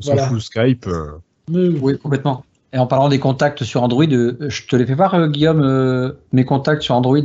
[0.00, 0.28] on s'en Voilà.
[0.28, 0.86] fout Skype.
[0.86, 1.10] euh,
[1.50, 2.44] Mais- Oui, complètement.
[2.72, 6.44] Et en parlant des contacts sur Android, je te les fais voir, Guillaume, euh, mes
[6.44, 7.18] contacts sur Android?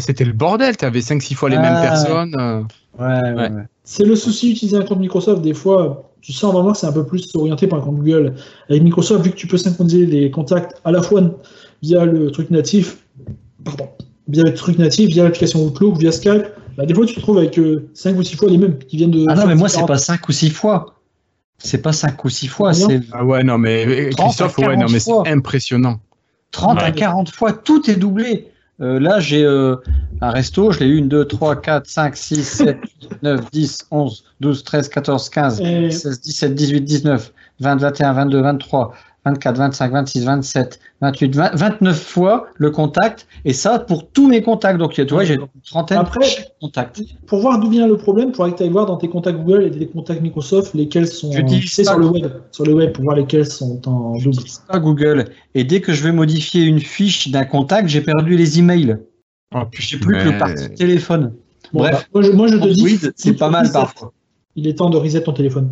[0.00, 1.62] C'était le bordel, t'avais 5-6 fois les Ah.
[1.62, 2.34] mêmes personnes.
[2.38, 2.62] euh.
[2.98, 3.50] Ouais, ouais,
[3.84, 5.40] C'est le souci d'utiliser un compte Microsoft.
[5.40, 8.34] Des fois, tu sens vraiment que c'est un peu plus orienté par un compte Google.
[8.68, 11.22] Avec Microsoft, vu que tu peux synchroniser les contacts à la fois
[11.82, 12.98] via le truc natif,
[13.64, 13.88] pardon,
[14.26, 16.44] via le truc natif, via l'application Outlook, via Skype,
[16.76, 17.58] bah, des fois tu te trouves avec
[17.94, 19.24] 5 ou 6 fois les mêmes qui viennent de.
[19.28, 20.96] Ah non, mais moi, c'est pas 5 ou 6 fois.
[21.56, 24.58] C'est pas 5 ou 6 fois, c'est Ah ouais, non, mais euh, 30 à Christophe,
[24.58, 25.22] ouais, non, 40 mais fois.
[25.24, 26.00] c'est impressionnant.
[26.50, 26.92] 30 à Ouais.
[26.92, 28.48] 40 fois, tout est doublé.
[28.80, 29.76] Euh, là, j'ai euh,
[30.20, 33.86] un resto, je l'ai eu 1, 2, 3, 4, 5, 6, 7, 8, 9, 10,
[33.90, 38.92] 11, 12, 13, 14, 15, Et- 16, 17, 18, 19, 20, 21, 22, 23,
[39.30, 44.42] 24, 25, 26, 27, 28, 20, 29 fois le contact, et ça pour tous mes
[44.42, 44.78] contacts.
[44.78, 47.02] Donc, tu vois, j'ai une trentaine Après- de chaque contact.
[47.26, 49.38] Pour voir d'où vient le problème, il faudrait que tu ailles voir dans tes contacts
[49.38, 51.84] Google et tes contacts Microsoft lesquels sont Je dis ça.
[51.84, 54.36] sur le web, sur le web pour voir lesquels sont en double.
[54.68, 55.26] Pas Google.
[55.54, 58.98] Et dès que je vais modifier une fiche d'un contact, j'ai perdu les emails.
[59.54, 61.32] Oh, J'ai plus que le parti téléphone.
[61.72, 64.12] Bon, Bref, bah, moi, je, moi, je te dis, c'est pas mal parfois.
[64.56, 65.70] Il est temps de reset ton téléphone.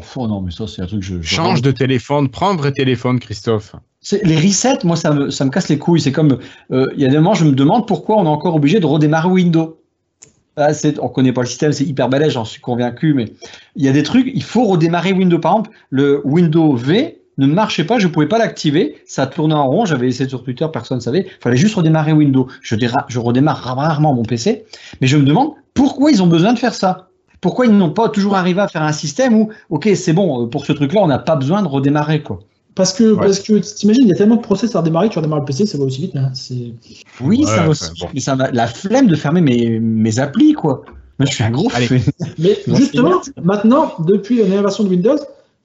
[0.00, 1.20] Fou, non, mais ça, c'est un truc que je.
[1.20, 3.74] je- Change de téléphone, prends un vrai téléphone, Christophe.
[4.22, 6.00] Les resets, moi, ça me, ça me casse les couilles.
[6.00, 6.38] C'est comme,
[6.70, 8.86] euh, il y a des moments, je me demande pourquoi on est encore obligé de
[8.86, 9.74] redémarrer Windows.
[10.72, 13.26] C'est, on connaît pas le système, c'est hyper balèze, j'en suis convaincu, mais
[13.76, 15.38] il y a des trucs, il faut redémarrer Windows.
[15.38, 19.68] Par exemple, le Windows V ne marchait pas, je pouvais pas l'activer, ça tournait en
[19.68, 22.48] rond, j'avais essayé sur Twitter, personne ne savait, fallait juste redémarrer Windows.
[22.60, 24.64] Je redémarre rarement mon PC,
[25.00, 27.07] mais je me demande pourquoi ils ont besoin de faire ça.
[27.40, 30.46] Pourquoi ils n'ont pas toujours arrivé à faire un système où, ok, c'est bon, euh,
[30.46, 32.40] pour ce truc-là, on n'a pas besoin de redémarrer, quoi.
[32.74, 33.18] Parce que, Ouais.
[33.26, 35.66] parce que t'imagines, il y a tellement de process à redémarrer, tu redémarres le PC,
[35.66, 36.16] ça va aussi vite.
[36.16, 36.30] hein.
[36.34, 36.72] C'est-
[37.20, 38.06] Oui, Ouais, ça va aussi, bon.
[38.14, 40.82] mais ça m'a la flemme de fermer mes, mes applis, quoi.
[41.18, 41.88] Moi, je suis un gros Allez.
[42.38, 45.16] Mais justement, maintenant, depuis la dernière version de Windows,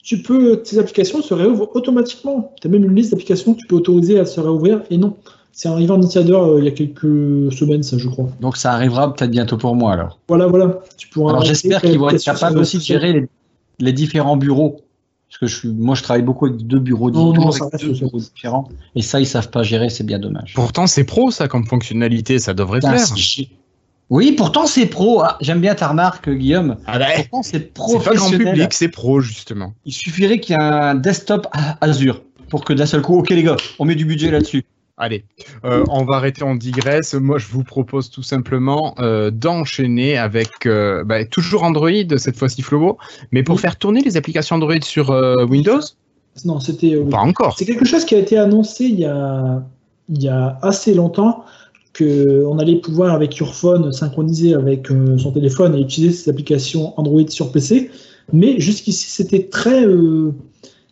[0.01, 2.51] tu peux, tes applications se réouvrent automatiquement.
[2.59, 5.15] Tu as même une liste d'applications que tu peux autoriser à se réouvrir, et non.
[5.55, 8.27] C'est arrivé en Insider euh, il y a quelques semaines, ça, je crois.
[8.41, 10.19] Donc, ça arrivera peut-être bientôt pour moi, alors.
[10.27, 10.79] Voilà, voilà.
[10.97, 13.27] Tu pourras Alors, j'espère qu'ils vont être capables aussi de gérer les,
[13.79, 14.77] les différents bureaux.
[15.29, 17.65] Parce que je suis, moi, je travaille beaucoup avec deux bureaux, Non, non, toujours ça
[17.65, 17.99] avec reste deux ça.
[18.05, 18.67] bureaux différents.
[18.95, 20.53] Et ça, ils savent pas gérer, c'est bien dommage.
[20.55, 23.45] Pourtant, c'est pro, ça, comme fonctionnalité, ça devrait Putain, c'est chiant.
[24.09, 25.21] Oui, pourtant, c'est pro.
[25.21, 26.77] Ah, J'aime bien ta remarque, Guillaume.
[26.87, 28.53] Ah bah, Pourtant, c'est c'est pas grand professionnel.
[28.53, 29.73] public, c'est pro, justement.
[29.85, 31.47] Il suffirait qu'il y ait un desktop
[31.81, 34.65] Azure pour que d'un seul coup, ok les gars, on met du budget là-dessus.
[34.95, 35.25] Allez,
[35.65, 37.15] euh, on va arrêter, on digresse.
[37.15, 42.61] Moi, je vous propose tout simplement euh, d'enchaîner avec euh, bah, toujours Android, cette fois-ci
[42.61, 42.99] Flobo,
[43.31, 43.61] mais pour Oui.
[43.61, 45.09] faire tourner les applications Android sur
[45.49, 45.81] Windows?
[46.45, 46.95] Non, c'était.
[47.09, 47.57] Pas encore.
[47.57, 49.63] C'est quelque chose qui a été annoncé il y a,
[50.09, 51.43] il y a assez longtemps
[51.97, 54.87] qu'on allait pouvoir avec your phone synchroniser avec
[55.17, 57.89] son téléphone et utiliser ces applications Android sur PC.
[58.31, 59.85] Mais jusqu'ici, c'était très,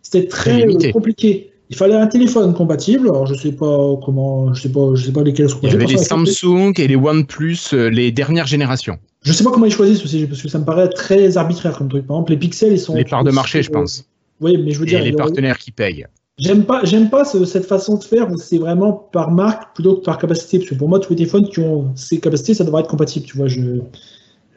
[0.01, 1.50] c'était très compliqué.
[1.71, 3.07] Il fallait un téléphone compatible.
[3.07, 5.73] Alors je sais pas comment, je sais pas, je sais pas lesquels sont Il y
[5.73, 8.99] avait les Samsung et les OnePlus, euh, les dernières générations.
[9.23, 11.87] Je sais pas comment ils choisissent aussi parce que ça me paraît très arbitraire comme
[11.87, 12.05] truc.
[12.05, 14.03] Par exemple, les pixels, ils sont Les parts de marché, je pense.
[14.41, 16.05] Oui, mais je veux Et dire, les partenaires qui payent.
[16.39, 19.95] J'aime pas, j'aime pas ce- cette façon de faire où c'est vraiment par marque plutôt
[19.95, 20.57] que par capacité.
[20.57, 23.25] Parce que pour moi, tous les téléphones qui ont ces capacités, ça devrait être compatible.
[23.25, 23.61] Tu vois, je,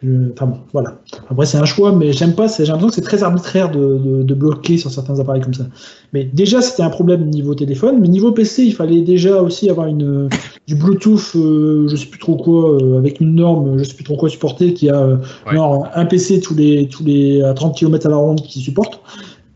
[0.04, 0.98] je- enfin bon, voilà.
[1.30, 2.46] Après, c'est un choix, mais j'aime pas.
[2.48, 5.64] J'ai l'impression que c'est très arbitraire de, de- de bloquer sur certains appareils comme ça.
[6.12, 9.86] Mais déjà, c'était un problème niveau téléphone, mais niveau PC, il fallait déjà aussi avoir
[9.86, 10.28] une
[10.66, 14.04] du Bluetooth, euh, je sais plus trop quoi, euh, avec une norme, je sais plus
[14.04, 15.54] trop quoi supporter, qui a euh, Ouais.
[15.54, 19.00] genre, un PC tous les tous les à 30 km à la ronde qui supporte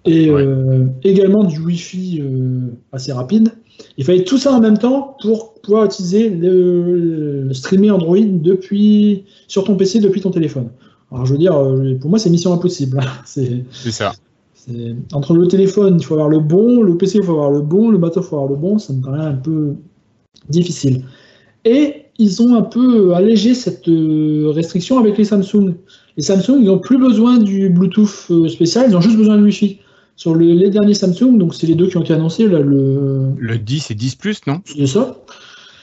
[0.04, 0.40] et Ouais.
[0.42, 2.60] euh, également du Wi-Fi euh,
[2.92, 3.50] assez rapide.
[3.96, 9.24] Il fallait tout ça en même temps pour pouvoir utiliser le, le streamer Android depuis
[9.46, 10.68] sur ton PC depuis ton téléphone.
[11.12, 13.00] Alors je veux dire, euh, pour moi c'est mission impossible.
[13.24, 14.12] c'est C'est ça.
[15.12, 17.90] entre le téléphone, il faut avoir le bon, le PC, il faut avoir le bon,
[17.90, 18.78] le bateau, il faut avoir le bon.
[18.78, 19.74] Ça me paraît un peu
[20.48, 21.04] difficile.
[21.64, 25.74] Et ils ont un peu allégé cette euh, restriction avec les Samsung.
[26.16, 29.42] Les Samsung, ils n'ont plus besoin du Bluetooth euh, spécial, ils ont juste besoin de
[29.44, 29.78] Wi-Fi.
[30.18, 33.30] Sur le- les derniers Samsung, donc c'est les deux qui ont été annoncés, là, le,
[33.38, 34.60] Le 10 et 10 Plus, non?
[34.64, 35.16] c'est ça.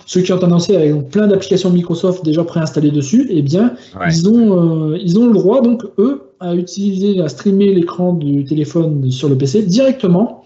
[0.05, 4.07] Ceux qui ont annoncé avec plein d'applications Microsoft déjà préinstallées dessus, eh bien, Ouais.
[4.11, 8.43] ils, ont, euh, ils ont le droit, donc, eux, à utiliser, à streamer l'écran du
[8.43, 10.43] téléphone sur le PC directement,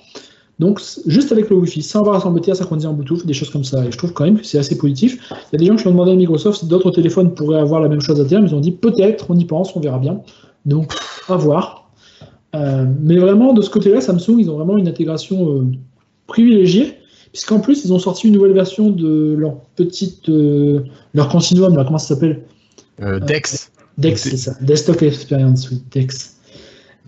[0.60, 3.50] donc juste avec le Wi-Fi, sans avoir à s'embêter à synchroniser en Bluetooth, des choses
[3.50, 3.84] comme ça.
[3.86, 5.18] Et je trouve quand même que c'est assez positif.
[5.32, 7.82] Il y a des gens qui ont demandé à Microsoft si d'autres téléphones pourraient avoir
[7.82, 8.46] la même chose à terme.
[8.46, 10.22] Ils ont dit peut-être, on y pense, on verra bien.
[10.66, 10.94] Donc,
[11.28, 11.79] à voir.
[12.56, 15.66] Euh, mais vraiment, de ce côté-là, Samsung, ils ont vraiment une intégration euh,
[16.28, 16.96] privilégiée,
[17.32, 20.82] puisqu'en plus, ils ont sorti une nouvelle version de leur petite, euh,
[21.14, 22.44] leur continuum, là, comment ça s'appelle?
[23.28, 23.72] Dex.
[23.98, 24.54] Dex, C'est- ça.
[24.62, 26.36] Desktop Experience, oui, Dex.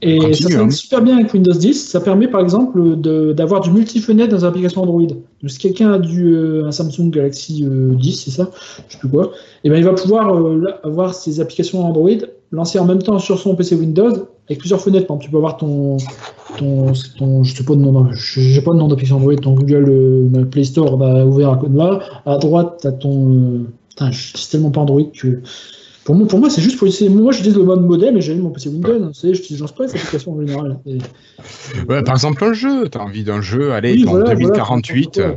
[0.03, 0.71] Et ça fonctionne hein.
[0.71, 1.89] super bien avec Windows 10.
[1.89, 2.95] Ça permet par exemple
[3.33, 5.03] d'avoir du multi-fenêtre dans les applications Android.
[5.03, 6.35] Donc, si quelqu'un a du,
[6.65, 8.49] un Samsung Galaxy euh, 10, c'est ça,
[8.87, 9.31] je sais plus quoi,
[9.63, 12.09] et ben il va pouvoir là, avoir ses applications Android
[12.51, 15.07] lancées en même temps sur son PC Windows avec plusieurs fenêtres.
[15.07, 15.97] Par exemple, tu peux avoir ton,
[16.57, 19.85] ton, ton je sais pas de nom, j'ai pas de nom d'application Android, ton Google
[19.89, 21.99] euh, Play Store va ouvert à côté de là.
[22.25, 23.31] À droite, tu as ton.
[23.33, 25.39] euh, putain, je suis tellement pas Android que.
[26.03, 27.09] Pour moi, pour moi c'est juste pour essayer.
[27.11, 29.11] Moi, j'utilise le mode modem et j'ai mon PC Windows.
[29.21, 30.79] Je n'utilise pas les applications en général.
[30.87, 30.97] Et-
[31.87, 32.89] Ouais, par exemple, un jeu.
[32.89, 35.19] T'as envie d'un jeu, allez, Oui, ton voilà, voilà, 2048.
[35.19, 35.35] voilà.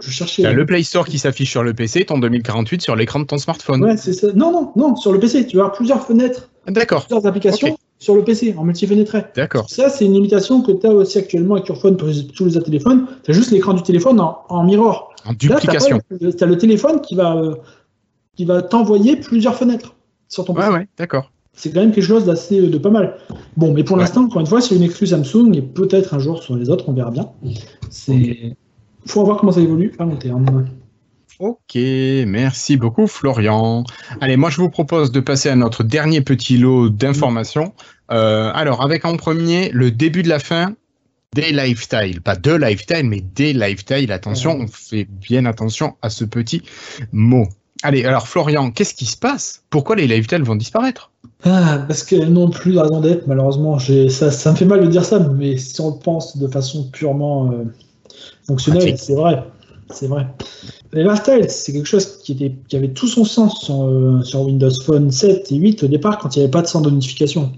[0.00, 0.42] Je cherchais.
[0.44, 3.36] T'as le Play Store qui s'affiche sur le PC, ton 2048 sur l'écran de ton
[3.36, 3.82] smartphone.
[3.84, 4.28] Ouais, c'est ça.
[4.32, 5.44] Non, non, non, sur le PC.
[5.46, 7.76] Tu vas avoir plusieurs fenêtres, Ah, D'accord, plusieurs applications.
[8.00, 9.24] Sur le PC, en multi-fenêtré.
[9.36, 9.70] d'accord.
[9.70, 12.64] Ça, c'est une limitation que tu as aussi actuellement avec your phone tous les autres
[12.64, 13.06] téléphones.
[13.22, 15.12] Tu as juste l'écran du téléphone en, en mirror.
[15.26, 15.98] En duplication.
[16.08, 17.54] pas- t'as le téléphone qui va, euh,
[18.36, 19.94] qui va t'envoyer plusieurs fenêtres
[20.28, 20.68] sur ton PC.
[20.68, 21.30] Ouais, ouais, d'accord.
[21.52, 23.16] C'est quand même quelque chose d'assez de pas mal.
[23.58, 24.02] Bon, mais pour Ouais.
[24.02, 26.88] l'instant, encore une fois, c'est une exclue Samsung et peut-être un jour sur les autres,
[26.88, 27.28] on verra bien.
[27.90, 28.56] C'est.
[29.06, 30.66] Faut voir comment ça évolue à long terme.
[31.40, 33.84] Ok, merci beaucoup Florian.
[34.20, 37.72] Allez, moi je vous propose de passer à notre dernier petit lot d'informations.
[38.12, 40.74] Euh, alors, avec en premier le début de la fin
[41.34, 44.12] des lifestyle, pas de lifestyle, mais des lifestyle.
[44.12, 46.62] Attention, on fait bien attention à ce petit
[47.10, 47.48] mot.
[47.82, 49.62] Allez, alors Florian, qu'est-ce qui se passe?
[49.70, 51.10] Pourquoi les lifestyle vont disparaître?
[51.44, 53.78] Ah, parce qu'elles n'ont plus de raison d'être, malheureusement.
[53.78, 56.90] Ça, ça me fait mal de dire ça, mais si on le pense de façon
[56.90, 57.64] purement euh,
[58.46, 59.42] fonctionnelle, c'est vrai.
[59.92, 60.26] C'est vrai.
[60.92, 64.42] Les lifestyle, c'est quelque chose qui, était, qui avait tout son sens sur, euh, sur
[64.42, 66.94] Windows Phone 7 et 8 au départ quand il n'y avait pas de centre de
[66.94, 67.52] notification.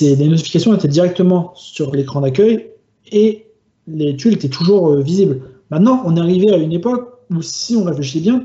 [0.00, 2.68] Les notifications étaient directement sur l'écran d'accueil
[3.10, 3.46] et
[3.88, 5.42] les tuiles étaient toujours euh, visibles.
[5.70, 8.44] Maintenant, on est arrivé à une époque où, si on réfléchit bien,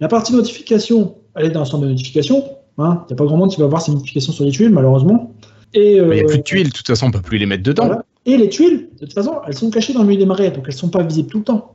[0.00, 2.44] la partie notification, elle est dans le centre de notification.
[2.78, 3.04] hein.
[3.04, 5.32] Il n'y a pas grand monde qui va voir ces notifications sur les tuiles, malheureusement.
[5.74, 7.46] Et, Il n'y a euh, plus de tuiles, de toute façon, on peut plus les
[7.46, 7.86] mettre dedans.
[7.86, 8.04] voilà.
[8.24, 10.64] Et les tuiles, de toute façon, elles sont cachées dans le milieu des marais, donc
[10.66, 11.74] elles sont pas visibles tout le temps.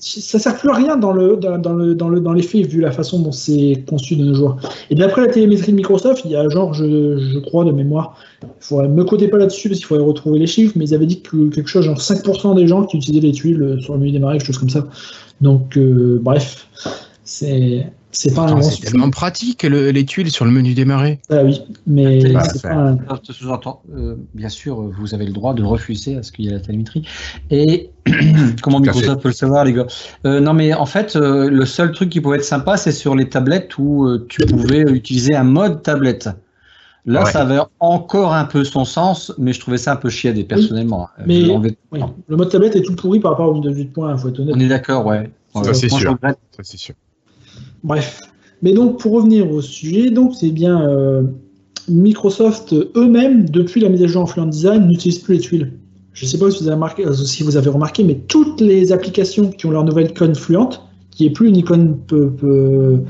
[0.00, 2.80] Ça sert plus à rien dans le dans, le dans le dans les faits vu
[2.80, 4.56] la façon dont c'est conçu de nos jours.
[4.90, 8.16] Et d'après la télémétrie de Microsoft, il y a genre je, je crois de mémoire,
[8.42, 11.06] il faudrait me codez pas là-dessus parce qu'il faudrait retrouver les chiffres, mais ils avaient
[11.06, 14.00] dit que quelque chose genre 5% des gens qui utilisaient les tuiles euh, sur le
[14.00, 14.86] milieu des quelque chose comme ça.
[15.40, 16.68] Donc euh, bref,
[17.24, 17.86] C'est
[18.20, 21.20] c'est pas un C'est tellement pratique le- les tuiles sur le menu démarrer.
[21.30, 25.54] Ah oui, mais c'est pas un- te sous-entend, euh, bien sûr, vous avez le droit
[25.54, 27.06] de refuser à ce qu'il y ait la télémétrie.
[27.52, 27.90] Et
[28.62, 29.86] comment Microsoft peut le savoir, les gars?
[30.26, 33.14] Euh, Non, mais en fait, euh, le seul truc qui pouvait être sympa, c'est sur
[33.14, 36.28] les tablettes où euh, tu pouvais utiliser un mode tablette.
[37.06, 37.30] Là, Ouais.
[37.30, 41.08] ça avait encore un peu son sens, mais je trouvais ça un peu chiadé personnellement.
[41.24, 42.00] Mais- je l'enlevais- oui.
[42.26, 44.54] Le mode tablette est tout pourri par rapport au Windows 8.1, il faut être honnête.
[44.56, 45.30] On est d'accord, ouais.
[45.54, 46.16] Ça, c'est sûr.
[46.22, 46.96] Ça, c'est sûr.
[47.88, 48.20] Bref.
[48.62, 51.22] Mais donc, pour revenir au sujet, donc c'est bien euh,
[51.88, 55.72] Microsoft eux-mêmes, depuis la mise à jour en Fluent Design, n'utilisent plus les tuiles.
[56.12, 58.60] Je ne sais pas si vous, avez remarqué, euh, si vous avez remarqué, mais toutes
[58.60, 63.00] les applications qui ont leur nouvelle icône fluente, qui est plus une icône peu- peu-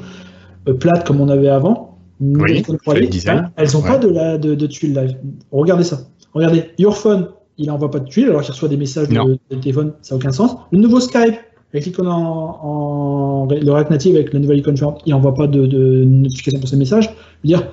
[0.69, 2.63] euh, plate comme on avait avant, Oui,
[3.11, 3.51] Design.
[3.57, 3.89] elles n'ont Ouais.
[3.89, 5.05] pas de, la, de, de tuiles là.
[5.53, 6.01] Regardez ça.
[6.35, 9.25] Regardez, Your Phone, il n'envoie pas de tuiles alors qu'il reçoit des messages Non.
[9.51, 10.57] de téléphone, ça n'a aucun sens.
[10.73, 11.35] Le nouveau Skype,
[11.73, 15.67] avec l'icône en, en- le React Native avec la nouvelle icône il n'envoie pas de,
[15.67, 17.05] de notification pour ces messages.
[17.45, 17.69] Je veux dire,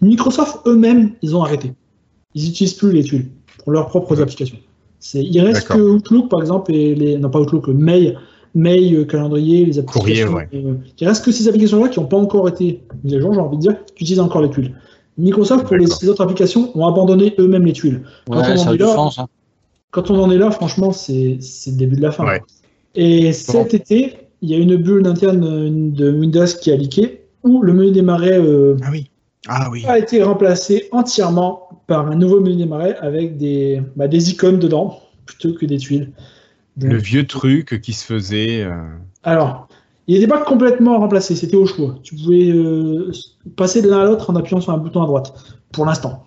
[0.00, 1.72] Microsoft eux-mêmes, ils ont arrêté.
[2.34, 3.26] Ils n'utilisent plus les tuiles
[3.62, 4.22] pour leurs propres Ouais.
[4.22, 4.56] applications.
[4.98, 8.18] C'est, il reste que Outlook, par exemple, et les, non pas Outlook, Mail,
[8.54, 10.00] Mail, euh, calendrier, les applications.
[10.00, 10.48] Courrier, ouais.
[10.54, 13.40] euh, il reste que ces applications-là qui n'ont pas encore été mises à jour, j'ai
[13.40, 14.74] envie de dire, qui utilisent encore les tuiles.
[15.18, 18.02] Microsoft, pour les, autres applications, ont abandonné eux-mêmes les tuiles.
[18.28, 19.18] Quand on ça en a est du là- sens.
[19.18, 19.28] hein.
[19.90, 22.24] Quand on en est là, franchement, c'est c'est le début de la fin.
[22.24, 22.40] Ouais.
[22.94, 27.22] Et cet été, il y a une bulle interne euh, de Windows qui a leaké,
[27.44, 29.10] où le menu démarrer euh, Ah oui.
[29.48, 29.84] Ah oui.
[29.86, 34.98] a été remplacé entièrement par un nouveau menu démarrer avec des, bah, des icônes dedans,
[35.24, 36.10] plutôt que des tuiles.
[36.76, 38.62] Donc, Le vieux truc qui se faisait.
[38.62, 38.72] euh,
[39.22, 39.68] alors,
[40.06, 41.98] il n'était pas complètement remplacé, c'était au choix.
[42.02, 43.10] Tu pouvais euh,
[43.56, 45.32] passer de l'un à l'autre en appuyant sur un bouton à droite,
[45.72, 46.26] pour l'instant.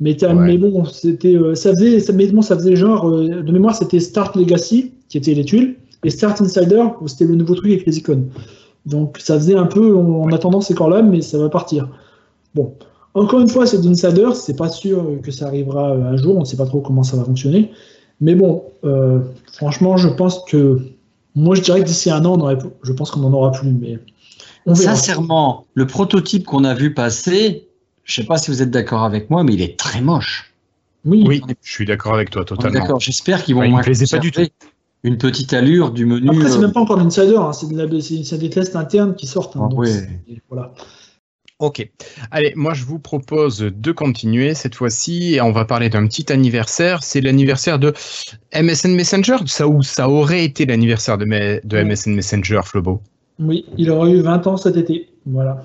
[0.00, 0.46] Mais, t'as- Ouais.
[0.46, 4.92] mais bon, c'était, ça faisait, mais bon, ça faisait genre, de mémoire, c'était Start Legacy,
[5.08, 5.76] qui était les tuiles,
[6.06, 8.28] et Start Insider, c'était le nouveau truc avec les icônes.
[8.86, 11.88] Donc ça faisait un peu, on, on attendant ces corps-là, mais ça va partir.
[12.54, 12.72] Bon,
[13.14, 16.40] encore une fois, c'est d'Insider, c'est pas sûr que ça arrivera euh, un jour, on
[16.40, 17.72] ne sait pas trop comment ça va fonctionner.
[18.20, 19.20] Mais bon, euh,
[19.52, 20.80] franchement, je pense que
[21.34, 23.70] moi, je dirais que d'ici un an, on aurait- je pense qu'on n'en aura plus,
[23.72, 23.98] mais
[24.66, 24.74] on.
[24.74, 27.66] Sincèrement, le prototype qu'on a vu passer,
[28.04, 30.54] je sais pas si vous êtes d'accord avec moi, mais il est très moche.
[31.04, 32.78] Oui, Oui, je suis d'accord avec toi totalement.
[32.78, 34.52] D'accord, j'espère qu'ils vont Ouais, il me moins plaisait pas du conserver
[35.02, 36.28] Une petite allure du menu.
[36.30, 39.56] Après, c'est euh, même pas encore l'insider, hein, c'est de des tests internes qui sortent.
[39.56, 40.08] hein, Ah donc c'est-
[40.48, 40.72] voilà.
[41.58, 41.88] Ok.
[42.30, 46.30] Allez, moi je vous propose de continuer cette fois-ci et on va parler d'un petit
[46.30, 47.02] anniversaire.
[47.02, 47.94] C'est l'anniversaire de
[48.52, 49.36] MSN Messenger.
[49.46, 51.24] Ça, ou ça aurait été l'anniversaire de.
[51.24, 53.00] MSN Messenger, Flobo.
[53.38, 55.08] Oui, il aurait eu 20 ans cet été.
[55.24, 55.64] Voilà.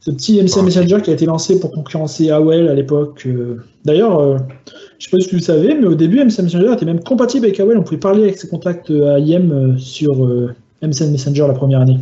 [0.00, 0.66] Ce petit MSN Ok.
[0.66, 3.22] Messenger qui a été lancé pour concurrencer AOL à l'époque.
[3.26, 4.36] euh, D'ailleurs, euh,
[5.02, 7.46] je sais pas si tu le savais, mais au début, MSN Messenger était même compatible
[7.46, 7.76] avec AOL.
[7.76, 11.80] On pouvait parler avec ses contacts euh, AIM euh, sur euh, MSN Messenger la première
[11.80, 11.98] année.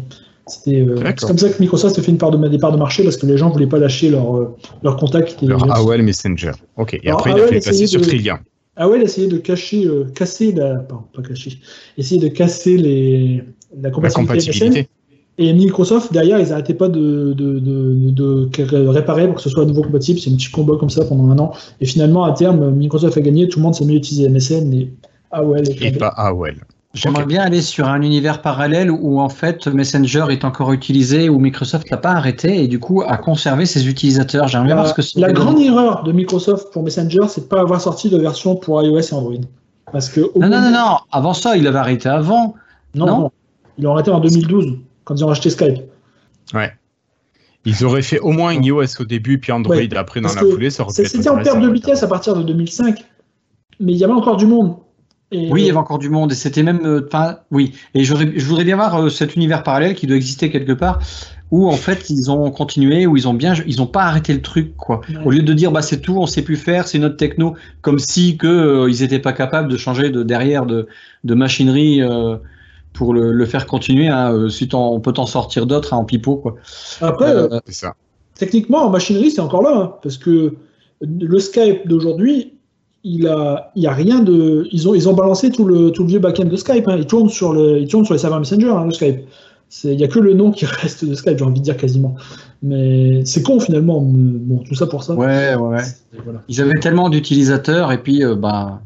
[0.47, 3.03] C'était euh, comme ça que Microsoft a fait une part de, des parts de marché
[3.03, 4.51] parce que les gens voulaient pas lâcher leur,
[4.83, 5.29] leur contact.
[5.29, 6.53] qui était Leur déjà- AOL Messenger.
[6.77, 6.93] Ok.
[6.93, 8.39] Et Alors, après, il a fait passer sur Trillian.
[8.77, 11.59] AOL essayait de cacher, euh, casser la, pardon, pas cacher,
[11.97, 13.43] essayer de casser les,
[13.81, 14.89] la compatibilité.
[15.43, 19.49] Et Microsoft, derrière, ils n'arrêtaient pas de, de, de, de- de réparer pour que ce
[19.49, 20.21] soit à nouveau compatible.
[20.21, 21.53] C'est un petit combat comme ça pendant un an.
[21.81, 23.49] Et finalement, à terme, Microsoft a gagné.
[23.49, 24.93] Tout le monde s'est mis à utiliser MSN et
[25.33, 25.61] AOL.
[25.61, 25.93] est Et tombé.
[25.99, 26.57] pas AOL.
[26.93, 31.39] J'aimerais bien aller sur un univers parallèle où en fait Messenger est encore utilisé, où
[31.39, 34.49] Microsoft l'a pas arrêté et du coup a conservé ses utilisateurs.
[34.49, 35.21] J'aimerais bien voir ce que c'est.
[35.21, 38.83] La grande erreur de Microsoft pour Messenger, c'est de pas avoir sorti de version pour
[38.83, 39.35] iOS et Android.
[39.93, 40.97] Parce que Non, non, non, non.
[41.13, 42.55] Avant ça, il avait arrêté avant.
[42.97, 43.19] non, non.
[43.21, 43.31] non.
[43.79, 44.77] Ils l'ont arrêté en 2012,
[45.11, 45.81] quand ils ont racheté Skype.
[46.55, 46.71] Ouais.
[47.65, 50.49] Ils auraient fait au moins iOS au début, puis Android Ouais, après dans parce la
[50.49, 50.71] foulée.
[50.71, 53.05] Ça aurait C'était en perte de vitesse à partir de 2005.
[53.81, 54.77] Mais il y avait encore du monde.
[55.33, 56.81] Et, Oui, il y avait encore du monde et c'était même.
[56.85, 57.09] euh,
[57.51, 57.73] oui.
[57.95, 61.01] Et je voudrais bien voir euh, cet univers parallèle qui doit exister quelque part
[61.51, 64.43] où en fait ils ont continué, où ils ont bien, ils ont pas arrêté le
[64.43, 65.01] truc quoi.
[65.09, 65.17] Ouais.
[65.25, 67.99] Au lieu de dire bah c'est tout, on sait plus faire, c'est notre techno, comme
[67.99, 70.87] si que euh, ils étaient pas capables de changer de derrière de,
[71.25, 72.37] de machinerie euh,
[72.93, 74.09] pour le, le faire continuer.
[74.09, 76.55] Hein, euh, si on peut t'en sortir d'autres hein, en pipeau quoi.
[77.01, 77.95] Après, Euh, C'est ça.
[78.35, 79.77] techniquement, en machinerie, c'est encore là.
[79.77, 80.55] hein, parce que
[81.03, 82.55] le Skype d'aujourd'hui,
[83.05, 84.67] il a, il y a rien de.
[84.73, 86.87] Ils ont, ils ont balancé tout le, tout le vieux backend de Skype.
[86.89, 86.97] hein.
[86.99, 89.21] Il, tourne sur le, il tourne sur les serveurs Messenger, hein, le Skype.
[89.85, 92.17] Il n'y a que le nom qui reste de Skype, j'ai envie de dire quasiment.
[92.63, 94.01] Mais c'est con finalement.
[94.03, 95.15] Bon, tout ça pour ça.
[95.15, 95.79] ouais, ouais,
[96.25, 96.41] voilà.
[96.49, 98.81] Ils avaient tellement d'utilisateurs et puis euh, bah ah,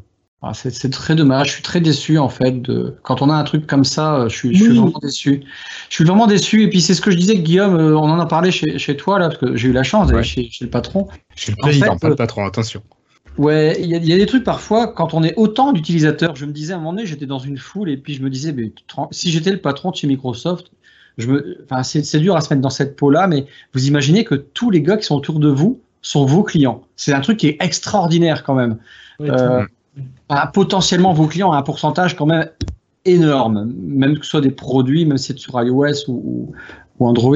[0.53, 1.47] c'est c'est très dommage.
[1.47, 4.15] Je suis très déçu en fait de quand on a un truc comme ça.
[4.15, 4.77] euh, Je suis, je suis Oui.
[4.77, 5.43] vraiment déçu.
[5.89, 7.75] Je suis vraiment déçu et puis c'est ce que je disais Guillaume.
[7.75, 10.07] euh, On en a parlé chez, chez toi là parce que j'ai eu la chance
[10.07, 10.23] d'aller Ouais.
[10.23, 11.07] chez, chez le patron.
[11.35, 12.81] Je suis le En président, fait, pas le euh, patron, attention.
[13.37, 16.35] Ouais, il y, a- il y a des trucs parfois quand on est autant d'utilisateurs.
[16.35, 18.29] Je me disais à un moment donné, j'étais dans une foule et puis je me
[18.29, 18.71] disais, mais,
[19.11, 20.67] si j'étais le patron de chez Microsoft,
[21.17, 24.23] je me, enfin, c'est c'est dur à se mettre dans cette peau-là, mais vous imaginez
[24.25, 26.83] que tous les gars qui sont autour de vous sont vos clients.
[26.95, 28.77] C'est un truc qui est extraordinaire quand même.
[29.19, 29.65] Ouais, Euh,
[30.29, 32.49] bah, potentiellement vos clients ont un pourcentage quand même
[33.05, 36.51] énorme, même que ce soit des produits, même si c'est sur iOS ou,
[36.99, 37.35] Android.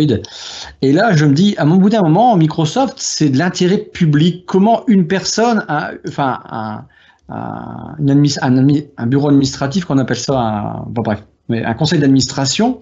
[0.81, 4.45] Et là, je me dis, à mon bout d'un moment, Microsoft, c'est de l'intérêt public.
[4.45, 5.65] Comment une personne,
[6.07, 6.85] enfin, un,
[7.29, 12.79] un, bureau administratif, qu'on appelle ça, un, bref, mais un conseil d'administration,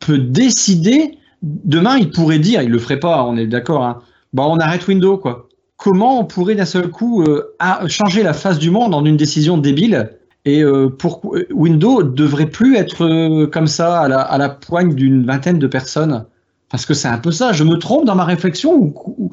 [0.00, 4.00] peut décider, demain, il pourrait dire, il le ferait pas, on est d'accord, hein,
[4.32, 5.47] bah, on arrête Windows, quoi
[5.78, 7.54] comment on pourrait d'un seul coup euh,
[7.86, 10.10] changer la face du monde en une décision débile
[10.44, 14.94] et euh, pour Windows devrait plus être euh, comme ça à la, à la poigne
[14.94, 16.26] d'une vingtaine de personnes?
[16.70, 17.52] Parce que c'est un peu ça.
[17.52, 19.30] Je me trompe dans ma réflexion ou, ou-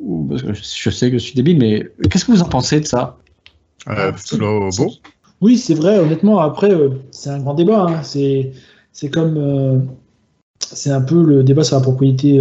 [0.00, 2.78] ou- parce que je sais que je suis débile, mais qu'est-ce que vous en pensez
[2.80, 3.16] de ça?
[3.88, 4.12] Euh.
[5.40, 7.86] Oui, c'est vrai, honnêtement, après, euh, c'est un grand débat.
[7.88, 8.02] hein.
[8.02, 8.52] C'est,
[9.10, 9.36] comme.
[9.38, 9.78] euh,
[10.60, 12.40] c'est un peu le débat sur la propriété.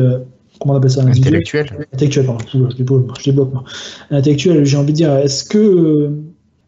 [0.67, 1.87] Comment on appelle ça Intellectuel.
[1.93, 2.45] Intellectuel, pardon.
[2.53, 3.63] Je débloque, je débloque, moi.
[4.11, 6.11] Intellectuel, j'ai envie de dire, est-ce que.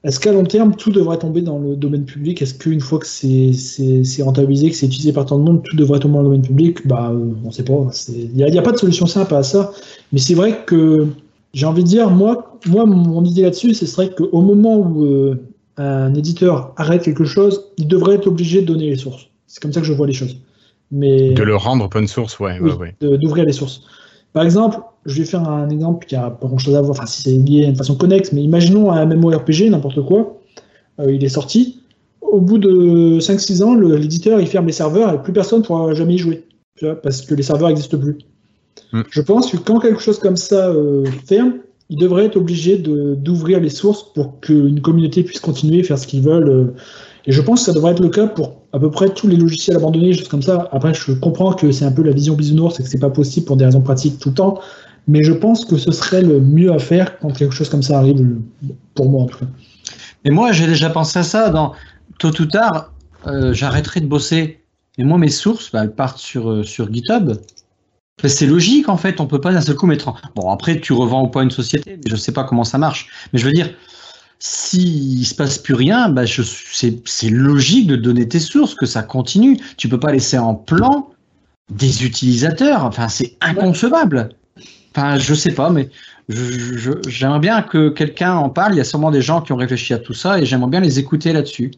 [0.03, 2.41] est-ce qu'à long terme, tout devrait tomber dans le domaine public?
[2.41, 5.61] Est-ce qu'une fois que c'est, c'est, c'est rentabilisé, que c'est utilisé par tant de monde,
[5.63, 6.87] tout devrait tomber dans le domaine public?
[6.87, 7.87] Bah, euh, on sait pas.
[7.91, 9.71] C'est- Il n'y a, pas de solution simple à ça.
[10.13, 11.07] Mais c'est vrai que
[11.53, 15.35] j'ai envie de dire, moi, moi mon idée là-dessus, ce serait qu'au moment où euh,
[15.77, 19.27] un éditeur arrête quelque chose, il devrait être obligé de donner les sources.
[19.47, 20.37] C'est comme ça que je vois les choses.
[20.91, 22.57] Mais De le rendre open source, ouais.
[22.59, 23.83] oui, ouais, d'ouvrir les sources.
[24.33, 27.23] Par exemple, je vais faire un exemple qui a pas grand-chose à voir, enfin si
[27.23, 30.37] c'est lié à une façon connexe, mais imaginons un MMORPG, n'importe quoi,
[30.99, 31.81] euh, il est sorti,
[32.21, 35.93] au bout de 5-6 ans, l'éditeur il ferme les serveurs et plus personne ne pourra
[35.93, 38.17] jamais y jouer, tu vois, parce que les serveurs n'existent plus.
[38.91, 39.01] Hmm.
[39.09, 41.53] Je pense que quand quelque chose comme ça euh, ferme,
[41.89, 46.05] il devrait être obligé d'ouvrir les sources pour qu'une communauté puisse continuer à faire ce
[46.05, 46.49] qu'ils veulent.
[46.49, 46.73] euh,
[47.29, 49.35] et je pense que ça devrait être le cas pour à peu près tous les
[49.35, 50.67] logiciels abandonnés, choses comme ça.
[50.71, 53.45] Après, je comprends que c'est un peu la vision bisounours et que c'est pas possible
[53.45, 54.59] pour des raisons pratiques tout le temps.
[55.07, 57.99] Mais je pense que ce serait le mieux à faire quand quelque chose comme ça
[57.99, 58.35] arrive,
[58.95, 59.45] pour moi en tout cas.
[60.25, 61.49] Et moi, j'ai déjà pensé à ça.
[61.51, 61.73] Dans
[62.17, 62.93] tôt ou tard,
[63.27, 64.61] euh, j'arrêterai de bosser.
[64.97, 67.33] Et moi, mes sources, bah, elles partent sur, euh, sur GitHub.
[68.25, 69.21] C'est logique, en fait.
[69.21, 70.07] On peut pas d'un seul coup mettre.
[70.07, 72.79] en- Bon, après, tu revends ou pas une société, mais je sais pas comment ça
[72.79, 73.07] marche.
[73.31, 73.69] Mais je veux dire,
[74.39, 79.57] s'il se passe plus rien, bah, c'est logique de donner tes sources, que ça continue.
[79.77, 81.09] Tu peux pas laisser en plan
[81.69, 82.85] des utilisateurs.
[82.85, 84.29] Enfin, c'est inconcevable.
[84.95, 85.89] Enfin, je sais pas, mais
[87.07, 88.75] j'aimerais bien que quelqu'un en parle.
[88.75, 90.79] Il y a sûrement des gens qui ont réfléchi à tout ça et j'aimerais bien
[90.79, 91.71] les écouter là-dessus.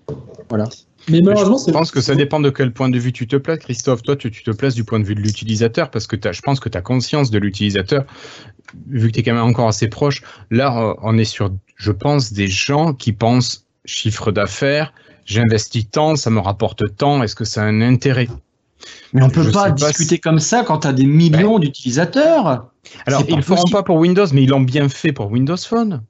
[1.09, 3.59] Mais malheureusement, Je pense que ça dépend de quel point de vue tu te places,
[3.59, 4.03] Christophe.
[4.03, 6.41] Toi, tu, tu te places du point de vue de l'utilisateur parce que t'as- je
[6.41, 8.05] pense que tu as conscience de l'utilisateur,
[8.87, 10.21] vu que tu es quand même encore assez proche.
[10.51, 14.93] Là, euh, on est sur, je pense, des gens qui pensent chiffre d'affaires,
[15.25, 18.27] j'investis tant, ça me rapporte tant, est-ce que ça a un intérêt?
[19.13, 22.71] Mais on peut Je pas discuter comme ça quand tu as des millions d'utilisateurs.
[23.05, 26.03] Alors, ils le feront pas pour Windows, mais ils l'ont bien fait pour Windows Phone.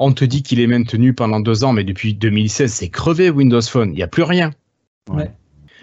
[0.00, 3.60] On te dit qu'il est maintenu pendant deux ans, mais depuis 2016, c'est crevé Windows
[3.60, 3.90] Phone.
[3.90, 4.52] Il n'y a plus rien.
[5.10, 5.30] Ouais.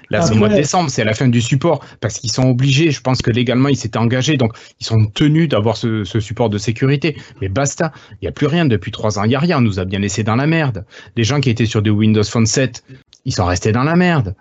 [0.10, 2.48] Là, c'est au mois de décembre, c'est à la fin du support, parce qu'ils sont
[2.48, 2.92] obligés.
[2.92, 6.50] Je pense que légalement, ils s'étaient engagés, donc ils sont tenus d'avoir ce, ce support
[6.50, 7.18] de sécurité.
[7.42, 9.24] Mais basta, il n'y a plus rien depuis trois ans.
[9.24, 9.58] Il n'y a rien.
[9.58, 10.86] On nous a bien laissé dans la merde.
[11.18, 12.84] Les gens qui étaient sur des Windows Phone 7,
[13.26, 14.36] ils sont restés dans la merde.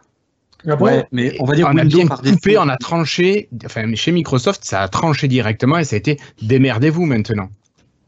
[0.66, 2.62] Après, mais on va dire on a bien par coupé, défaut.
[2.62, 3.48] on a tranché.
[3.66, 7.48] Enfin, chez Microsoft, ça a tranché directement et ça a été démerdez-vous maintenant.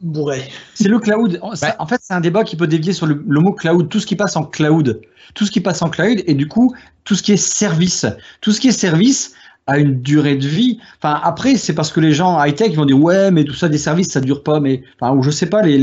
[0.00, 0.42] Bourré.
[0.74, 1.40] C'est le cloud.
[1.54, 1.74] Ça- Ouais.
[1.78, 3.88] En fait, c'est un débat qui peut dévier sur le, le mot cloud.
[3.88, 5.00] Tout ce qui passe en cloud,
[5.34, 6.74] tout ce qui passe en cloud, et du coup,
[7.04, 8.06] tout ce qui est service,
[8.40, 9.34] tout ce qui est service
[9.68, 10.78] a une durée de vie.
[11.02, 13.68] Enfin, après, c'est parce que les gens high tech vont dire ouais, mais tout ça
[13.68, 14.60] des services, ça dure pas.
[14.60, 15.78] Mais enfin, ou je sais pas les,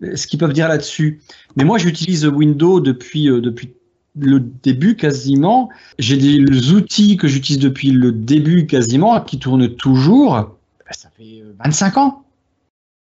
[0.00, 1.20] les- ce qu'ils peuvent dire là-dessus.
[1.56, 3.72] Mais moi, j'utilise Windows depuis euh, depuis
[4.18, 5.68] le début quasiment.
[5.98, 10.34] J'ai des outils que j'utilise depuis le début quasiment qui tournent toujours.
[10.36, 12.22] Ben, ça fait euh, 25 ans.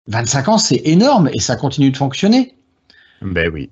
[0.07, 2.55] 25 ans, c'est énorme et ça continue de fonctionner.
[3.21, 3.69] Ben oui.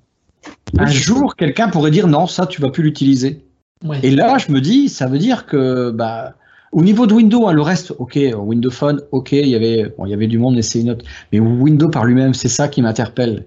[0.78, 3.44] Un jour, quelqu'un pourrait dire non, ça, tu vas plus l'utiliser.
[3.84, 3.98] Ouais.
[4.02, 6.34] Et là, je me dis, ça veut dire que, bah,
[6.72, 10.06] au niveau de Windows, hein, le reste, ok, Windows Phone, ok, il y avait, bon,
[10.06, 11.04] il y avait du monde, mais c'est une autre.
[11.32, 13.46] Mais Windows par lui-même, c'est ça qui m'interpelle.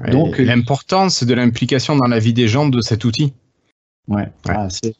[0.00, 3.32] Ouais, Donc, l'importance de l'implication dans la vie des gens de cet outil.
[4.06, 4.28] Ouais.
[4.48, 4.94] Ah, c'est,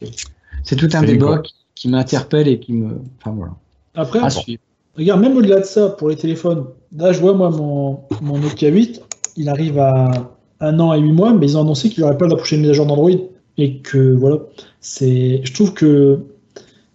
[0.63, 3.53] c'est tout un C'est débat quoi qui, qui m'interpelle et qui me, enfin voilà.
[3.95, 4.61] Après, À suivre.
[4.97, 6.65] regarde, même au-delà de ça, pour les téléphones,
[6.95, 9.01] là, je vois, moi, mon, mon Nokia 8,
[9.37, 10.11] il arrive à
[10.59, 12.61] un an et huit mois, mais ils ont annoncé qu'il n'y aurait pas la prochaine
[12.61, 13.11] mise à jour d'Android.
[13.57, 14.37] Et que, voilà,
[14.79, 16.19] c'est, je trouve que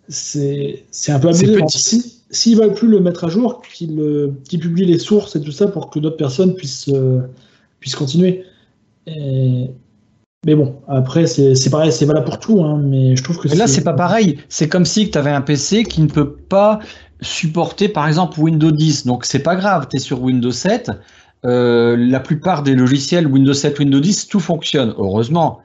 [0.09, 1.59] c'est, c'est un peu abusé.
[1.69, 5.53] Si, s'ils veulent plus le mettre à jour, qu'ils, qu'ils publient les sources et tout
[5.53, 7.21] ça pour que d'autres personnes puissent, euh,
[7.81, 8.45] puissent continuer.
[9.07, 9.71] Et
[10.47, 13.49] Mais bon, après, c'est c'est pareil, c'est valable pour tout, hein, mais je trouve que
[13.49, 14.39] Mais là, c'est pas pareil.
[14.49, 16.81] C'est comme si tu avais un PC qui ne peut pas
[17.21, 19.07] supporter, par exemple, Windows 10.
[19.07, 20.91] Donc, c'est pas grave, tu es sur Windows 7.
[21.47, 25.61] euh, la plupart des logiciels Windows 7, Windows 10, tout fonctionne, heureusement.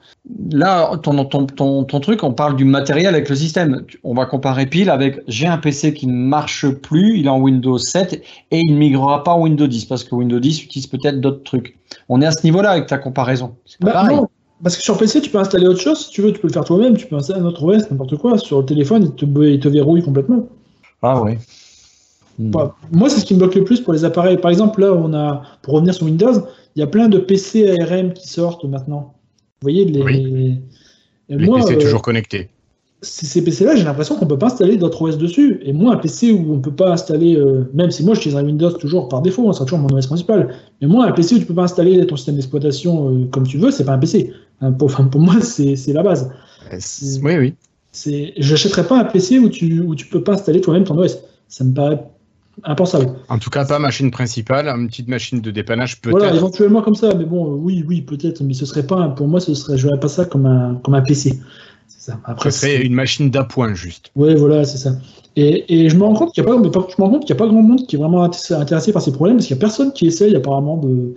[0.52, 3.84] Là, ton, ton, ton, ton truc, on parle du matériel avec le système.
[4.04, 7.40] On va comparer pile avec j'ai un PC qui ne marche plus, il est en
[7.40, 8.12] Windows 7
[8.50, 11.44] et il ne migrera pas en Windows 10 parce que Windows 10 utilise peut-être d'autres
[11.44, 11.78] trucs.
[12.10, 13.54] On est à ce niveau-là avec ta comparaison.
[13.64, 14.16] C'est pas Bah, pareil.
[14.16, 14.28] non,
[14.62, 16.52] parce que sur PC, tu peux installer autre chose, si tu veux, tu peux le
[16.52, 18.36] faire toi-même, tu peux installer un autre OS, n'importe quoi.
[18.36, 20.46] Sur le téléphone, il te, il te verrouille complètement.
[21.02, 21.38] Ah ouais.
[22.38, 24.38] Bah, moi, c'est ce qui me bloque le plus pour les appareils.
[24.38, 26.32] Par exemple, là, on a, pour revenir sur Windows,
[26.74, 29.14] il y a plein de PC ARM qui sortent maintenant.
[29.60, 30.02] Vous voyez, les.
[30.02, 30.60] Oui.
[31.28, 32.48] Les moi, PC euh, toujours connectés.
[33.02, 35.60] ces PC-là, j'ai l'impression qu'on peut pas installer d'autres OS dessus.
[35.62, 38.42] Et moi, un PC où on peut pas installer, euh, même si moi je utiliserai
[38.42, 40.54] Windows toujours par défaut, hein, c'est toujours mon OS principal.
[40.80, 43.58] Mais moi, un PC où tu peux pas installer ton système d'exploitation euh, comme tu
[43.58, 44.32] veux, c'est pas un PC.
[44.60, 46.32] Hein, pour, enfin, pour moi, c'est la base.
[46.72, 46.78] Euh,
[47.22, 47.54] Oui, oui.
[47.92, 51.18] C'est, j'achèterais pas un PC où tu où tu peux pas installer toi-même ton OS.
[51.48, 52.02] Ça me paraît
[52.64, 53.12] impensable.
[53.28, 56.18] En tout cas, pas machine principale, une petite machine de dépannage peut-être.
[56.18, 59.28] Voilà, éventuellement comme ça, mais bon, euh, oui, oui, peut-être, mais ce serait pas, pour
[59.28, 61.38] moi, ce serait, je verrais pas ça comme un, comme un PC.
[61.88, 62.20] C'est ça.
[62.24, 64.10] Après, Ce serait c'est- une machine d'appoint juste.
[64.14, 64.92] ouais, voilà, c'est ça.
[65.36, 66.58] Et, et je me rends compte qu'il y a a pas
[67.46, 70.06] grand monde qui est vraiment intéressé par ces problèmes, parce qu'il y a personne qui
[70.06, 71.14] essaye apparemment de.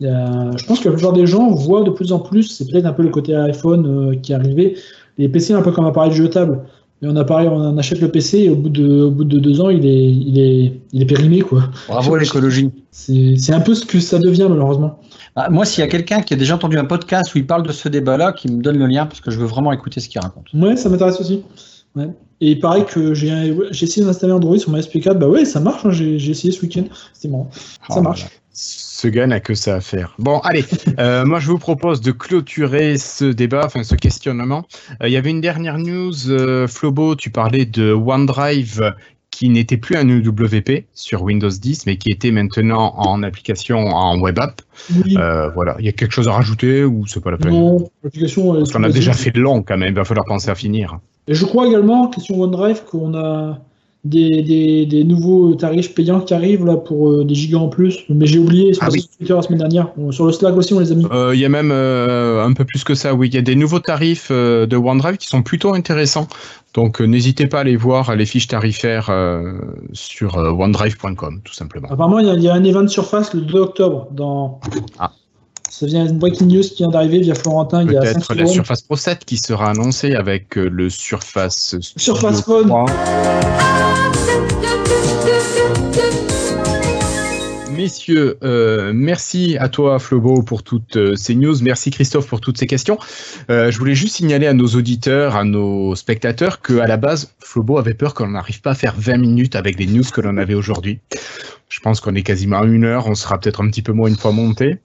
[0.00, 2.44] il y a- je pense que la plupart des gens voient de plus en plus,
[2.44, 4.76] c'est peut-être un peu le côté iPhone euh, qui est arrivé,
[5.18, 6.60] les PC un peu comme appareil jetable.
[7.02, 9.60] Et on, appareil, on achète le PC et au bout de, au bout de deux
[9.60, 11.64] ans, il est, il est, il est périmé, quoi.
[11.88, 12.70] Bravo à l'écologie.
[12.90, 14.98] C'est c'est un peu ce que ça devient, malheureusement.
[15.34, 17.64] Ah, moi, s'il y a quelqu'un qui a déjà entendu un podcast où il parle
[17.66, 20.08] de ce débat-là, qui me donne le lien parce que je veux vraiment écouter ce
[20.08, 20.46] qu'il raconte.
[20.54, 21.42] Ouais, ça m'intéresse aussi.
[21.94, 22.08] Ouais.
[22.40, 25.18] Et il paraît que j'ai j'ai essayé d'installer Android sur ma SP4.
[25.18, 25.84] Bah ouais, ça marche.
[25.84, 26.84] hein, J'ai essayé ce week-end.
[27.12, 27.50] C'était marrant.
[27.90, 28.26] Ça Oh marche.
[28.96, 30.14] Ce gars n'a que ça à faire.
[30.18, 30.64] Bon, allez,
[30.98, 34.64] euh, moi je vous propose de clôturer ce débat, enfin ce questionnement.
[35.02, 38.94] Euh, Il y avait une dernière news, euh, Flobo, tu parlais de OneDrive
[39.30, 44.18] qui n'était plus un UWP sur Windows 10, mais qui était maintenant en application en
[44.18, 44.62] web app.
[45.04, 45.18] Oui.
[45.18, 47.52] Euh, voilà, il y a quelque chose à rajouter ou c'est pas la peine?
[47.52, 48.54] Non, l'application.
[48.54, 51.00] Parce qu'on a déjà fait long quand même, il va falloir penser à finir.
[51.28, 53.58] Et je crois également, question OneDrive, qu'on a
[54.08, 58.04] des, des, des nouveaux tarifs payants qui arrivent là pour euh, des gigas en plus.
[58.08, 59.00] Mais j'ai oublié sur Ah oui.
[59.02, 59.92] site Twitter la semaine dernière.
[60.10, 61.06] Sur le Slack aussi, on les a mis.
[61.10, 63.28] Euh, Il y a même euh, un peu plus que ça, oui.
[63.28, 66.28] Il y a des nouveaux tarifs de OneDrive qui sont plutôt intéressants.
[66.74, 69.10] Donc n'hésitez pas à aller voir les fiches tarifaires
[69.92, 71.88] sur onedrive.com, tout simplement.
[71.90, 74.08] Apparemment, il y, a, il y a un event surface le 2 octobre.
[74.12, 74.60] Dans...
[74.98, 75.12] Ah.
[75.70, 78.34] Ça vient une breaking news qui vient d'arriver via Florentin il y a 5 Peut-être
[78.34, 78.46] la.
[78.46, 82.68] Surface Pro 7 qui sera annoncée avec euh, le Surface Studio Surface Phone.
[82.68, 82.86] 3.
[87.76, 92.56] Messieurs, euh, merci à toi Flobo pour toutes euh, ces news, merci Christophe pour toutes
[92.56, 92.98] ces questions.
[93.50, 97.34] Euh, je voulais juste signaler à nos auditeurs, à nos spectateurs, que à la base,
[97.38, 100.38] Flobo avait peur qu'on n'arrive pas à faire 20 minutes avec les news que l'on
[100.38, 101.00] avait aujourd'hui.
[101.68, 104.08] Je pense qu'on est quasiment à une heure, on sera peut-être un petit peu moins
[104.08, 104.78] une fois monté.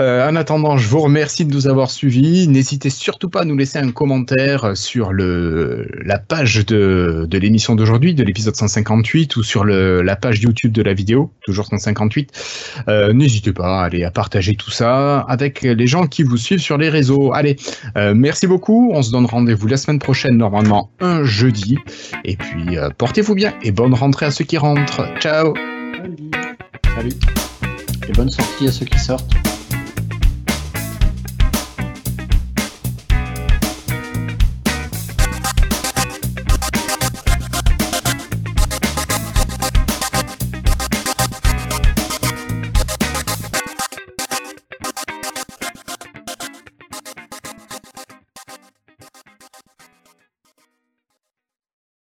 [0.00, 2.48] Euh, en attendant, je vous remercie de nous avoir suivis.
[2.48, 8.24] N'hésitez surtout pas à nous laisser un commentaire sur la page de, l'émission d'aujourd'hui, de
[8.24, 12.32] l'épisode 158, ou sur le, la page YouTube de la vidéo, toujours 158.
[12.88, 16.60] Euh, N'hésitez pas à aller à partager tout ça avec les gens qui vous suivent
[16.60, 17.32] sur les réseaux.
[17.32, 17.56] Allez,
[17.96, 18.90] euh, merci beaucoup.
[18.92, 21.78] On se donne rendez-vous la semaine prochaine, normalement un jeudi.
[22.24, 25.06] Et puis, portez-vous bien et bonne rentrée à ceux qui rentrent.
[25.20, 25.54] Ciao
[26.96, 27.12] Salut.
[28.08, 29.53] Et bonne sortie à ceux qui sortent.